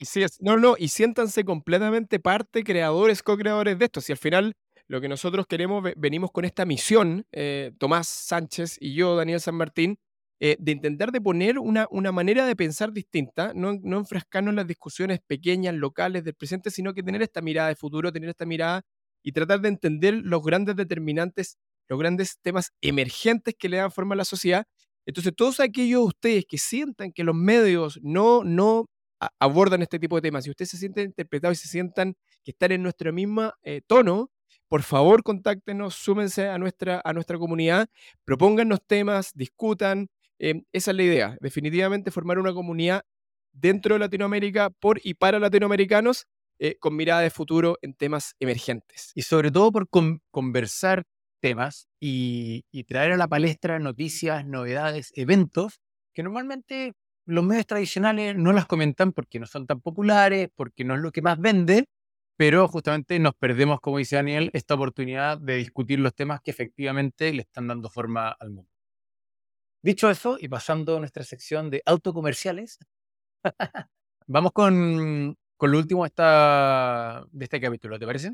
sí 0.00 0.22
es. 0.22 0.40
No, 0.40 0.56
no, 0.58 0.76
y 0.78 0.86
siéntanse 0.86 1.44
completamente 1.44 2.20
parte, 2.20 2.62
creadores, 2.62 3.24
co-creadores 3.24 3.76
de 3.80 3.86
esto. 3.86 4.00
Si 4.00 4.12
al 4.12 4.18
final 4.18 4.54
lo 4.86 5.00
que 5.00 5.08
nosotros 5.08 5.48
queremos, 5.48 5.82
venimos 5.96 6.30
con 6.30 6.44
esta 6.44 6.64
misión, 6.66 7.26
eh, 7.32 7.72
Tomás 7.78 8.06
Sánchez 8.06 8.76
y 8.78 8.94
yo, 8.94 9.16
Daniel 9.16 9.40
San 9.40 9.56
Martín, 9.56 9.98
eh, 10.40 10.56
de 10.58 10.72
intentar 10.72 11.12
de 11.12 11.20
poner 11.20 11.58
una, 11.58 11.86
una, 11.90 12.12
manera 12.12 12.46
de 12.46 12.54
pensar 12.54 12.92
distinta, 12.92 13.52
no, 13.54 13.78
no 13.82 13.98
enfrascarnos 13.98 14.52
en 14.52 14.56
las 14.56 14.66
discusiones 14.66 15.20
pequeñas, 15.26 15.74
locales 15.74 16.24
del 16.24 16.34
presente, 16.34 16.70
sino 16.70 16.92
que 16.92 17.02
tener 17.02 17.22
esta 17.22 17.40
mirada 17.40 17.68
de 17.68 17.76
futuro, 17.76 18.12
tener 18.12 18.28
esta 18.28 18.44
mirada 18.44 18.82
y 19.22 19.32
tratar 19.32 19.60
de 19.60 19.68
entender 19.68 20.14
los 20.14 20.42
grandes 20.42 20.76
determinantes, 20.76 21.56
los 21.88 21.98
grandes 21.98 22.38
temas 22.42 22.72
emergentes 22.82 23.54
que 23.58 23.68
le 23.68 23.78
dan 23.78 23.90
forma 23.90 24.14
a 24.14 24.18
la 24.18 24.24
sociedad. 24.24 24.66
Entonces, 25.06 25.32
todos 25.34 25.58
aquellos 25.60 26.00
de 26.00 26.06
ustedes 26.06 26.44
que 26.46 26.58
sientan 26.58 27.12
que 27.12 27.24
los 27.24 27.34
medios 27.34 27.98
no, 28.02 28.44
no 28.44 28.86
abordan 29.40 29.82
este 29.82 29.98
tipo 29.98 30.16
de 30.16 30.22
temas 30.22 30.46
y 30.46 30.50
ustedes 30.50 30.70
se 30.70 30.76
sienten 30.76 31.06
interpretados 31.06 31.58
y 31.58 31.62
se 31.62 31.68
sientan 31.68 32.14
que 32.44 32.50
están 32.50 32.72
en 32.72 32.82
nuestro 32.82 33.12
mismo 33.12 33.52
eh, 33.62 33.80
tono, 33.86 34.30
por 34.68 34.82
favor 34.82 35.22
contáctenos, 35.22 35.94
súmense 35.94 36.48
a 36.48 36.58
nuestra, 36.58 37.00
a 37.04 37.12
nuestra 37.12 37.38
comunidad, 37.38 37.88
propóngannos 38.24 38.80
temas, 38.86 39.30
discutan, 39.34 40.08
Em, 40.38 40.64
esa 40.72 40.90
es 40.90 40.96
la 40.96 41.02
idea, 41.02 41.36
definitivamente 41.40 42.10
formar 42.10 42.38
una 42.38 42.52
comunidad 42.52 43.02
dentro 43.52 43.94
de 43.94 44.00
Latinoamérica 44.00 44.70
por 44.70 45.00
y 45.02 45.14
para 45.14 45.38
latinoamericanos 45.38 46.26
eh, 46.58 46.76
con 46.78 46.96
mirada 46.96 47.20
de 47.20 47.30
futuro 47.30 47.78
en 47.82 47.94
temas 47.94 48.34
emergentes. 48.40 49.12
Y 49.14 49.22
sobre 49.22 49.50
todo 49.50 49.72
por 49.72 49.88
conversar 50.30 51.04
temas 51.40 51.88
y, 52.00 52.64
traer 52.84 53.12
a 53.12 53.16
la 53.16 53.28
palestra 53.28 53.78
noticias, 53.78 54.46
novedades, 54.46 55.12
eventos 55.16 55.80
que 56.14 56.22
normalmente 56.22 56.94
los 57.26 57.44
medios 57.44 57.66
tradicionales 57.66 58.36
no 58.36 58.52
las 58.52 58.66
comentan 58.66 59.12
porque 59.12 59.38
no 59.38 59.46
son 59.46 59.66
tan 59.66 59.80
populares, 59.80 60.48
porque 60.54 60.84
no 60.84 60.94
es 60.94 61.00
lo 61.00 61.12
que 61.12 61.22
más 61.22 61.38
vende, 61.38 61.86
pero 62.36 62.68
justamente 62.68 63.18
nos 63.18 63.34
perdemos, 63.34 63.80
como 63.80 63.98
dice 63.98 64.16
Daniel, 64.16 64.50
esta 64.54 64.74
oportunidad 64.74 65.38
de 65.38 65.56
discutir 65.56 65.98
los 65.98 66.14
temas 66.14 66.40
que 66.40 66.50
efectivamente 66.50 67.32
le 67.32 67.42
están 67.42 67.68
dando 67.68 67.90
forma 67.90 68.30
al 68.30 68.50
mundo. 68.50 68.75
Dicho 69.86 70.10
eso, 70.10 70.36
y 70.40 70.48
pasando 70.48 70.96
a 70.96 70.98
nuestra 70.98 71.22
sección 71.22 71.70
de 71.70 71.80
autocomerciales, 71.86 72.80
vamos 74.26 74.50
con, 74.50 75.36
con 75.56 75.70
lo 75.70 75.78
último 75.78 76.04
de 76.04 77.44
este 77.44 77.60
capítulo, 77.60 77.96
¿te 77.96 78.04
parece? 78.04 78.32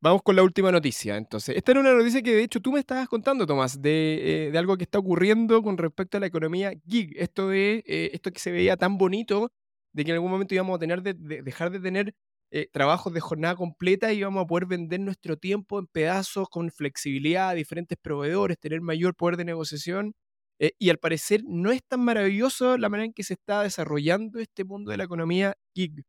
Vamos 0.00 0.22
con 0.24 0.34
la 0.34 0.42
última 0.42 0.72
noticia. 0.72 1.16
Entonces, 1.16 1.56
esta 1.56 1.70
era 1.70 1.80
una 1.82 1.94
noticia 1.94 2.22
que 2.22 2.34
de 2.34 2.42
hecho 2.42 2.60
tú 2.60 2.72
me 2.72 2.80
estabas 2.80 3.08
contando, 3.08 3.46
Tomás, 3.46 3.80
de, 3.80 4.48
eh, 4.48 4.50
de 4.50 4.58
algo 4.58 4.76
que 4.76 4.82
está 4.82 4.98
ocurriendo 4.98 5.62
con 5.62 5.78
respecto 5.78 6.16
a 6.16 6.20
la 6.20 6.26
economía 6.26 6.72
gig. 6.88 7.12
Esto 7.16 7.50
de 7.50 7.84
eh, 7.86 8.10
esto 8.12 8.32
que 8.32 8.40
se 8.40 8.50
veía 8.50 8.76
tan 8.76 8.98
bonito, 8.98 9.52
de 9.92 10.04
que 10.04 10.10
en 10.10 10.16
algún 10.16 10.32
momento 10.32 10.56
íbamos 10.56 10.74
a 10.74 10.80
tener 10.80 11.02
de, 11.02 11.14
dejar 11.14 11.70
de 11.70 11.78
tener 11.78 12.14
eh, 12.50 12.68
trabajos 12.72 13.12
de 13.14 13.20
jornada 13.20 13.54
completa 13.54 14.12
y 14.12 14.18
íbamos 14.18 14.42
a 14.42 14.46
poder 14.48 14.66
vender 14.66 14.98
nuestro 14.98 15.36
tiempo 15.36 15.78
en 15.78 15.86
pedazos 15.86 16.48
con 16.48 16.72
flexibilidad 16.72 17.50
a 17.50 17.54
diferentes 17.54 17.96
proveedores, 17.96 18.58
tener 18.58 18.80
mayor 18.80 19.14
poder 19.14 19.36
de 19.36 19.44
negociación. 19.44 20.14
Eh, 20.60 20.72
y 20.78 20.90
al 20.90 20.98
parecer 20.98 21.42
no 21.46 21.72
es 21.72 21.82
tan 21.82 22.00
maravilloso 22.00 22.76
la 22.76 22.90
manera 22.90 23.06
en 23.06 23.14
que 23.14 23.24
se 23.24 23.32
está 23.32 23.62
desarrollando 23.62 24.38
este 24.40 24.62
mundo 24.64 24.90
de 24.90 24.98
la 24.98 25.04
economía 25.04 25.54
gig. 25.74 26.04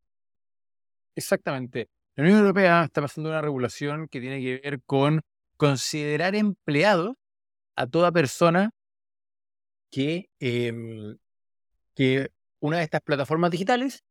Exactamente. 1.15 1.89
La 2.15 2.23
Unión 2.23 2.39
Europea 2.39 2.83
está 2.83 3.01
pasando 3.01 3.29
una 3.29 3.41
regulación 3.41 4.07
que 4.09 4.19
tiene 4.19 4.41
que 4.41 4.59
ver 4.61 4.81
con 4.85 5.21
considerar 5.55 6.35
empleado 6.35 7.15
a 7.75 7.87
toda 7.87 8.11
persona 8.11 8.71
que, 9.91 10.29
em, 10.39 11.17
una 12.59 12.77
de 12.77 12.83
estas 12.83 13.01
plataformas 13.01 13.51
digitales 13.51 14.03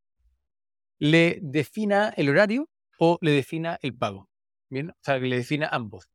le 0.99 1.39
defina 1.41 2.13
el 2.15 2.29
horario 2.29 2.69
o 2.99 3.17
le 3.21 3.31
defina 3.31 3.77
el 3.81 3.95
pago. 3.95 4.29
O 4.71 4.93
sea, 5.01 5.19
que 5.19 5.25
le 5.27 5.37
defina 5.37 5.67
ambos 5.67 6.07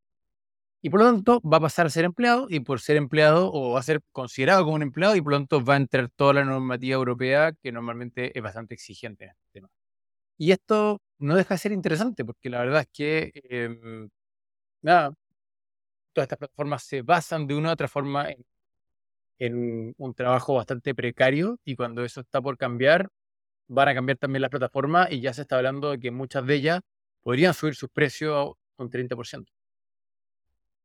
y 0.87 0.91
por 0.91 1.01
lo 1.01 1.07
tanto 1.07 1.41
va 1.41 1.57
a 1.57 1.61
pasar 1.61 1.87
a 1.87 1.91
ser 1.91 2.05
empleado 2.05 2.47
y 2.49 2.61
por 2.61 2.81
ser 2.81 2.97
empleado 2.97 3.51
o 3.53 3.73
va 3.73 3.81
a 3.81 3.83
ser 3.83 4.03
considerado 4.13 4.63
como 4.63 4.77
un 4.77 4.83
empleado 4.83 5.17
y 5.17 5.21
por 5.21 5.33
lo 5.33 5.39
tanto 5.39 5.65
va 5.65 5.75
a 5.75 5.79
entrar 5.79 6.09
toda 6.11 6.35
la 6.35 6.45
normativa 6.45 6.95
europea 6.95 7.53
que 7.61 7.73
normalmente 7.73 8.31
es 8.39 8.41
bastante 8.41 8.75
exigente 8.75 9.25
en 9.25 9.31
este 9.31 9.49
tema. 9.53 9.69
Y 10.39 10.53
esto 10.53 11.01
no 11.19 11.37
deja 11.37 11.55
de 11.55 11.59
ser 11.59 11.73
interesante 11.73 12.25
porque 12.25 12.51
la 12.51 12.61
verdad 12.61 12.83
es 12.83 12.89
que 12.93 13.33
em, 13.51 14.09
nada, 14.83 15.15
todas 16.13 16.27
estas 16.27 16.39
plataformas 16.39 16.83
se 16.85 17.03
basan 17.03 17.47
de 17.47 17.55
una 17.57 17.71
u 17.71 17.73
otra 17.73 17.89
forma 17.89 18.31
en, 18.31 18.45
en 19.39 19.95
un 19.99 20.15
trabajo 20.15 20.55
bastante 20.55 20.95
precario 20.95 21.59
y 21.65 21.77
cuando 21.77 22.05
eso 22.05 22.21
está 22.21 22.41
por 22.43 22.59
cambiar, 22.59 23.09
van 23.69 23.89
a 23.89 23.95
cambiar 23.95 24.19
también 24.19 24.43
las 24.43 24.51
plataformas 24.51 25.11
y 25.13 25.21
ya 25.21 25.35
se 25.35 25.43
está 25.43 25.57
hablando 25.57 25.91
de 25.93 26.01
que 26.01 26.11
muchas 26.13 26.47
de 26.47 26.55
ellas 26.55 26.81
podrían 27.23 27.55
subir 27.55 27.75
sus 27.75 27.91
precios 27.91 28.53
un 28.79 28.91
30%. 28.91 29.56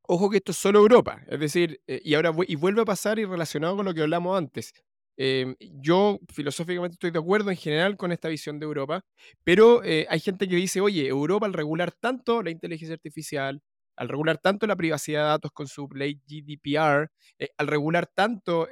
Ojo 0.07 0.29
que 0.29 0.37
esto 0.37 0.51
es 0.51 0.57
solo 0.57 0.79
Europa, 0.79 1.21
es 1.27 1.39
decir, 1.39 1.79
eh, 1.87 2.01
y 2.03 2.15
ahora 2.15 2.33
y 2.47 2.55
vuelve 2.55 2.81
a 2.81 2.85
pasar 2.85 3.19
y 3.19 3.25
relacionado 3.25 3.77
con 3.77 3.85
lo 3.85 3.93
que 3.93 4.01
hablamos 4.01 4.37
antes. 4.37 4.73
Em, 5.17 5.55
yo 5.59 6.19
filosóficamente 6.33 6.95
estoy 6.95 7.11
de 7.11 7.19
acuerdo 7.19 7.51
en 7.51 7.57
general 7.57 7.97
con 7.97 8.11
esta 8.11 8.27
visión 8.27 8.59
de 8.59 8.65
Europa, 8.65 9.05
pero 9.43 9.83
eh, 9.83 10.07
hay 10.09 10.19
gente 10.19 10.47
que 10.47 10.55
dice, 10.55 10.81
oye, 10.81 11.07
Europa 11.07 11.45
al 11.45 11.53
regular 11.53 11.91
tanto 11.91 12.41
la 12.41 12.49
inteligencia 12.49 12.93
artificial, 12.95 13.61
al 13.95 14.09
regular 14.09 14.37
tanto 14.39 14.65
la 14.67 14.75
privacidad 14.75 15.21
de 15.23 15.27
datos 15.29 15.51
con 15.51 15.67
su 15.67 15.87
ley 15.93 16.19
GDPR, 16.27 17.09
eh, 17.37 17.49
al 17.57 17.67
regular 17.67 18.07
tanto 18.13 18.67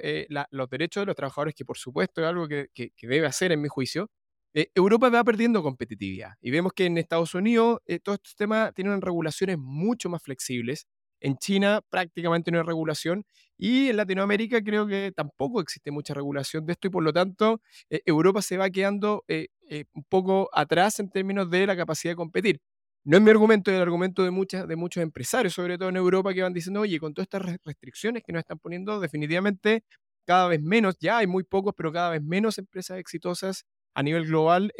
los 0.50 0.70
derechos 0.70 1.02
de 1.04 1.06
los 1.06 1.16
trabajadores, 1.16 1.54
que 1.56 1.66
por 1.66 1.78
supuesto 1.78 2.22
es 2.22 2.28
algo 2.28 2.48
que, 2.48 2.68
que 2.74 3.08
debe 3.08 3.28
hacer 3.28 3.52
en 3.52 3.62
mi 3.62 3.68
juicio, 3.68 4.10
Europa 4.54 5.10
va 5.10 5.24
perdiendo 5.24 5.62
competitividad. 5.62 6.34
Y 6.42 6.50
vemos 6.52 6.74
que 6.74 6.86
en 6.86 6.98
Estados 6.98 7.36
Unidos 7.36 7.80
todos 8.04 8.18
estos 8.18 8.36
temas 8.36 8.74
tienen 8.74 9.00
regulaciones 9.02 9.58
mucho 9.60 10.10
más 10.10 10.24
flexibles 10.24 10.88
en 11.22 11.38
China 11.38 11.82
prácticamente 11.90 12.52
no 12.52 12.60
hay 12.60 12.64
regulación 12.64 13.26
Y 13.58 13.90
en 13.90 13.98
Latinoamérica 13.98 14.64
creo 14.64 14.88
que 14.88 15.12
tampoco 15.16 15.62
existe 15.62 15.92
mucha 15.92 16.14
regulación 16.14 16.66
de 16.66 16.74
esto 16.74 16.88
y 16.88 16.92
por 16.92 17.04
lo 17.04 17.14
tanto 17.14 17.62
eh, 17.90 18.02
Europa 18.06 18.42
se 18.42 18.58
va 18.58 18.70
quedando 18.70 19.24
eh, 19.28 19.48
eh, 19.70 19.86
un 19.94 20.04
poco 20.06 20.50
atrás 20.54 21.00
en 21.00 21.10
términos 21.10 21.50
de 21.50 21.68
la 21.68 21.76
capacidad 21.76 22.14
de 22.14 22.16
competir. 22.16 22.62
No 23.04 23.18
es 23.18 23.24
mi 23.24 23.30
argumento, 23.32 23.72
es 23.72 23.76
el 23.76 23.82
argumento 23.82 24.24
de, 24.24 24.32
muchas, 24.32 24.68
de 24.68 24.76
muchos 24.76 25.02
empresarios, 25.02 25.54
sobre 25.54 25.78
todo 25.78 25.90
en 25.90 25.96
Europa, 25.96 26.34
que 26.34 26.42
van 26.42 26.54
diciendo, 26.54 26.82
oye, 26.82 27.00
con 27.00 27.14
todas 27.14 27.26
estas 27.26 27.60
restricciones 27.64 28.24
que 28.24 28.34
nos 28.34 28.42
están 28.42 28.60
poniendo, 28.60 29.00
definitivamente 29.00 29.84
cada 30.26 30.48
vez 30.48 30.62
menos, 30.62 30.98
ya 31.00 31.18
hay 31.20 31.28
muy 31.28 31.44
pocos, 31.44 31.74
pero 31.76 31.92
cada 31.92 32.12
vez 32.12 32.22
menos 32.22 32.58
empresas 32.58 33.00
exitosas 33.00 33.66
a 33.96 34.04
nivel 34.04 34.26
global 34.26 34.72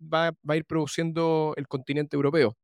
va, 0.00 0.32
va 0.32 0.54
a 0.54 0.56
ir 0.56 0.64
produciendo 0.64 1.54
el 1.56 1.68
continente 1.68 2.16
europeo. 2.16 2.56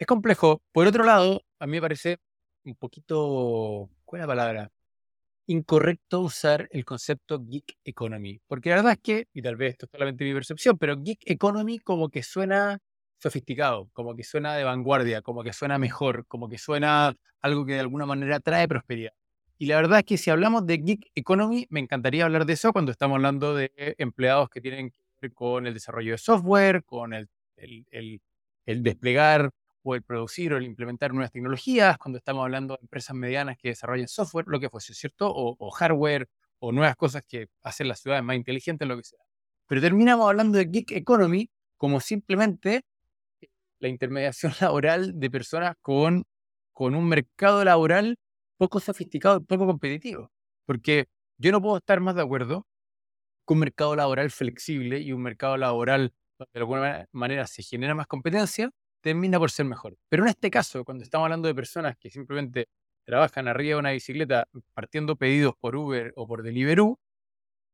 Es 0.00 0.06
complejo. 0.06 0.62
Por 0.72 0.86
otro 0.86 1.04
lado, 1.04 1.42
a 1.60 1.66
mí 1.66 1.72
me 1.72 1.80
parece 1.82 2.18
un 2.64 2.74
poquito, 2.76 3.90
¿cuál 4.04 4.20
es 4.20 4.24
la 4.24 4.26
palabra? 4.28 4.70
Incorrecto 5.46 6.20
usar 6.20 6.68
el 6.70 6.84
concepto 6.84 7.40
geek 7.44 7.78
economy. 7.84 8.40
Porque 8.46 8.70
la 8.70 8.76
verdad 8.76 8.92
es 8.92 9.00
que, 9.00 9.28
y 9.34 9.42
tal 9.42 9.56
vez 9.56 9.72
esto 9.72 9.86
es 9.86 9.92
solamente 9.92 10.24
mi 10.24 10.32
percepción, 10.34 10.78
pero 10.78 10.96
geek 10.96 11.20
economy 11.26 11.78
como 11.80 12.08
que 12.08 12.22
suena 12.22 12.78
sofisticado, 13.18 13.90
como 13.92 14.16
que 14.16 14.24
suena 14.24 14.56
de 14.56 14.64
vanguardia, 14.64 15.22
como 15.22 15.42
que 15.42 15.52
suena 15.52 15.78
mejor, 15.78 16.26
como 16.26 16.48
que 16.48 16.58
suena 16.58 17.14
algo 17.42 17.66
que 17.66 17.74
de 17.74 17.80
alguna 17.80 18.06
manera 18.06 18.40
trae 18.40 18.68
prosperidad. 18.68 19.12
Y 19.58 19.66
la 19.66 19.76
verdad 19.76 19.98
es 20.00 20.04
que 20.06 20.16
si 20.18 20.30
hablamos 20.30 20.66
de 20.66 20.78
geek 20.78 21.10
economy, 21.14 21.66
me 21.70 21.80
encantaría 21.80 22.24
hablar 22.24 22.46
de 22.46 22.54
eso 22.54 22.72
cuando 22.72 22.92
estamos 22.92 23.16
hablando 23.16 23.54
de 23.54 23.72
empleados 23.98 24.48
que 24.50 24.60
tienen 24.60 24.90
que 24.90 24.98
ver 25.20 25.34
con 25.34 25.66
el 25.66 25.74
desarrollo 25.74 26.12
de 26.12 26.18
software, 26.18 26.84
con 26.84 27.12
el, 27.12 27.28
el, 27.56 28.20
el 28.66 28.82
desplegar 28.82 29.50
o 29.82 29.94
el 29.94 30.02
producir 30.02 30.52
o 30.52 30.58
el 30.58 30.64
implementar 30.64 31.12
nuevas 31.12 31.30
tecnologías, 31.32 31.98
cuando 31.98 32.18
estamos 32.18 32.42
hablando 32.42 32.74
de 32.74 32.80
empresas 32.82 33.16
medianas 33.16 33.56
que 33.58 33.68
desarrollen 33.68 34.08
software, 34.08 34.46
lo 34.48 34.60
que 34.60 34.68
fuese, 34.70 34.94
¿cierto? 34.94 35.30
O, 35.32 35.70
hardware 35.70 36.28
o 36.58 36.72
nuevas 36.72 36.96
cosas 36.96 37.22
que 37.26 37.48
hacen 37.62 37.88
las 37.88 38.00
ciudades 38.00 38.22
más 38.24 38.36
inteligentes, 38.36 38.86
lo 38.86 38.96
que 38.96 39.04
sea. 39.04 39.18
Pero 39.66 39.80
terminamos 39.80 40.28
hablando 40.28 40.58
de 40.58 40.68
gig 40.70 40.92
economy 40.92 41.50
como 41.76 42.00
simplemente 42.00 42.82
la 43.78 43.88
intermediación 43.88 44.52
laboral 44.60 45.18
de 45.18 45.30
personas 45.30 45.74
con, 45.80 46.24
con 46.72 46.94
un 46.94 47.08
mercado 47.08 47.64
laboral 47.64 48.18
poco 48.58 48.80
sofisticado, 48.80 49.42
poco 49.42 49.66
competitivo. 49.66 50.30
Porque 50.66 51.06
yo 51.38 51.52
no 51.52 51.62
puedo 51.62 51.78
estar 51.78 52.00
más 52.00 52.14
de 52.14 52.22
acuerdo 52.22 52.66
con 53.44 53.56
un 53.56 53.60
mercado 53.60 53.96
laboral 53.96 54.30
flexible 54.30 55.00
y 55.00 55.12
un 55.12 55.22
mercado 55.22 55.56
laboral 55.56 56.12
de 56.38 56.60
alguna 56.60 57.06
manera 57.12 57.46
se 57.46 57.62
genera 57.62 57.94
más 57.94 58.06
competencia, 58.06 58.70
termina 59.00 59.38
por 59.38 59.50
ser 59.50 59.66
mejor. 59.66 59.96
Pero 60.08 60.24
en 60.24 60.30
este 60.30 60.50
caso, 60.50 60.84
cuando 60.84 61.04
estamos 61.04 61.26
hablando 61.26 61.48
de 61.48 61.54
personas 61.54 61.96
que 61.98 62.10
simplemente 62.10 62.68
trabajan 63.04 63.48
arriba 63.48 63.76
de 63.76 63.80
una 63.80 63.90
bicicleta 63.92 64.48
partiendo 64.74 65.16
pedidos 65.16 65.54
por 65.56 65.76
Uber 65.76 66.12
o 66.16 66.26
por 66.26 66.42
Deliveroo, 66.42 66.98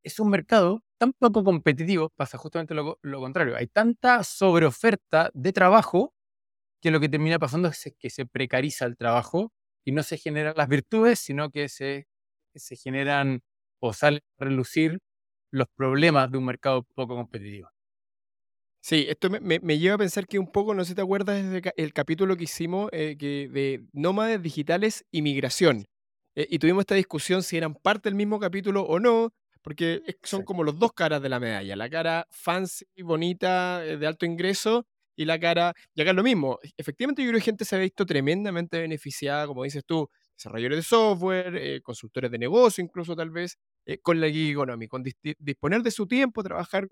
es 0.03 0.21
un 0.21 0.31
mercado 0.31 0.85
tan 0.99 1.13
poco 1.13 1.45
competitivo, 1.45 2.11
pasa 2.11 2.39
justamente 2.39 2.75
lo, 2.75 2.99
contrario. 3.21 3.57
Hay 3.57 3.67
tanta 3.67 4.23
sobreoferta 4.25 5.31
de 5.35 5.53
trabajo 5.53 6.15
que 6.81 6.91
lo 6.91 7.01
que 7.01 7.09
termina 7.09 7.39
pasando 7.39 7.69
es 7.69 7.95
que 7.99 8.11
se 8.11 8.27
precariza 8.27 8.87
el 8.87 8.97
trabajo 8.97 9.53
y 9.85 9.93
no 9.93 10.03
se 10.03 10.19
generan 10.19 10.55
las 10.57 10.69
virtudes, 10.69 11.19
sino 11.19 11.51
que 11.51 11.69
se, 11.69 12.07
se 12.55 12.77
generan 12.77 13.43
o 13.81 13.93
salen 13.93 14.23
a 14.39 14.45
relucir 14.45 15.01
los 15.53 15.69
problemas 15.77 16.31
de 16.31 16.39
un 16.39 16.45
mercado 16.47 16.85
poco 16.95 17.17
competitivo. 17.17 17.69
Sí, 18.89 19.05
esto 19.09 19.29
me, 19.31 19.79
lleva 19.81 19.97
a 19.97 19.99
pensar 19.99 20.29
que 20.29 20.39
un 20.39 20.47
poco, 20.47 20.73
no 20.73 20.85
sé 20.85 20.91
si 20.91 20.95
te 20.95 21.03
acuerdas 21.03 21.45
del 21.51 21.93
capítulo 21.93 22.37
que 22.37 22.45
hicimos 22.45 22.89
eh, 22.93 23.17
que 23.19 23.49
de 23.49 23.85
nómades 23.93 24.41
digitales 24.41 25.05
y 25.11 25.23
migración. 25.23 25.87
Eh, 26.37 26.47
y 26.49 26.61
tuvimos 26.61 26.83
esta 26.83 26.95
discusión 26.95 27.43
si 27.43 27.57
eran 27.57 27.75
parte 27.75 28.09
del 28.09 28.15
mismo 28.15 28.39
capítulo 28.39 28.83
o 28.83 29.01
no, 29.01 29.33
porque 29.63 30.03
son 30.23 30.45
como 30.45 30.63
los 30.63 30.79
dos 30.79 30.93
caras 30.93 31.21
de 31.21 31.29
la 31.29 31.41
medalla. 31.41 31.75
La 31.75 31.91
cara 31.91 32.29
fancy, 32.31 32.85
bonita, 33.03 33.85
eh, 33.85 33.97
de 33.97 34.07
alto 34.07 34.25
ingreso, 34.25 34.87
y 35.17 35.25
la 35.25 35.41
cara, 35.41 35.75
y 35.93 36.03
acá 36.03 36.11
es 36.11 36.17
lo 36.17 36.23
mismo. 36.23 36.61
E, 36.63 36.71
efectivamente, 36.77 37.25
yo 37.25 37.31
creo 37.31 37.41
que 37.41 37.45
gente 37.45 37.65
se 37.65 37.75
ha 37.75 37.81
visto 37.81 38.07
tremendamente 38.07 38.79
beneficiada, 38.79 39.49
como 39.49 39.65
dices 39.65 39.83
tú, 39.85 40.09
desarrolladores 40.39 40.79
de 40.79 40.83
software, 40.85 41.83
consultores 41.83 42.31
de 42.31 42.39
negocio, 42.39 42.85
incluso 42.85 43.17
tal 43.17 43.31
vez, 43.31 43.59
con 44.03 44.21
la 44.21 44.29
gig 44.31 44.53
economy, 44.53 44.87
con 44.87 45.03
disponer 45.41 45.83
de 45.83 45.91
su 45.91 46.07
tiempo, 46.07 46.45
trabajar 46.45 46.87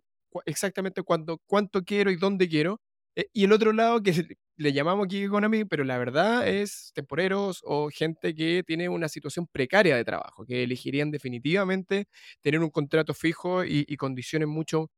exactamente 0.46 1.02
cuánto, 1.02 1.40
cuánto 1.46 1.82
quiero 1.84 2.10
y 2.10 2.16
dónde 2.16 2.48
quiero. 2.48 2.80
Eh, 3.16 3.26
y 3.32 3.44
el 3.44 3.52
otro 3.52 3.72
lado 3.72 4.02
que 4.02 4.12
le 4.56 4.72
llamamos 4.72 5.08
gig 5.08 5.24
economy, 5.24 5.64
pero 5.64 5.84
la 5.84 5.98
verdad 5.98 6.46
es 6.48 6.92
temporeros 6.94 7.60
o 7.64 7.88
gente 7.90 8.34
que 8.34 8.62
tiene 8.66 8.88
una 8.88 9.08
situación 9.08 9.46
precaria 9.46 9.96
de 9.96 10.04
trabajo, 10.04 10.44
que 10.46 10.62
elegirían 10.64 11.10
definitivamente 11.10 12.06
tener 12.40 12.60
un 12.60 12.70
contrato 12.70 13.14
fijo 13.14 13.64
y, 13.64 13.84
condiciones 13.96 14.48
mucho, 14.48 14.90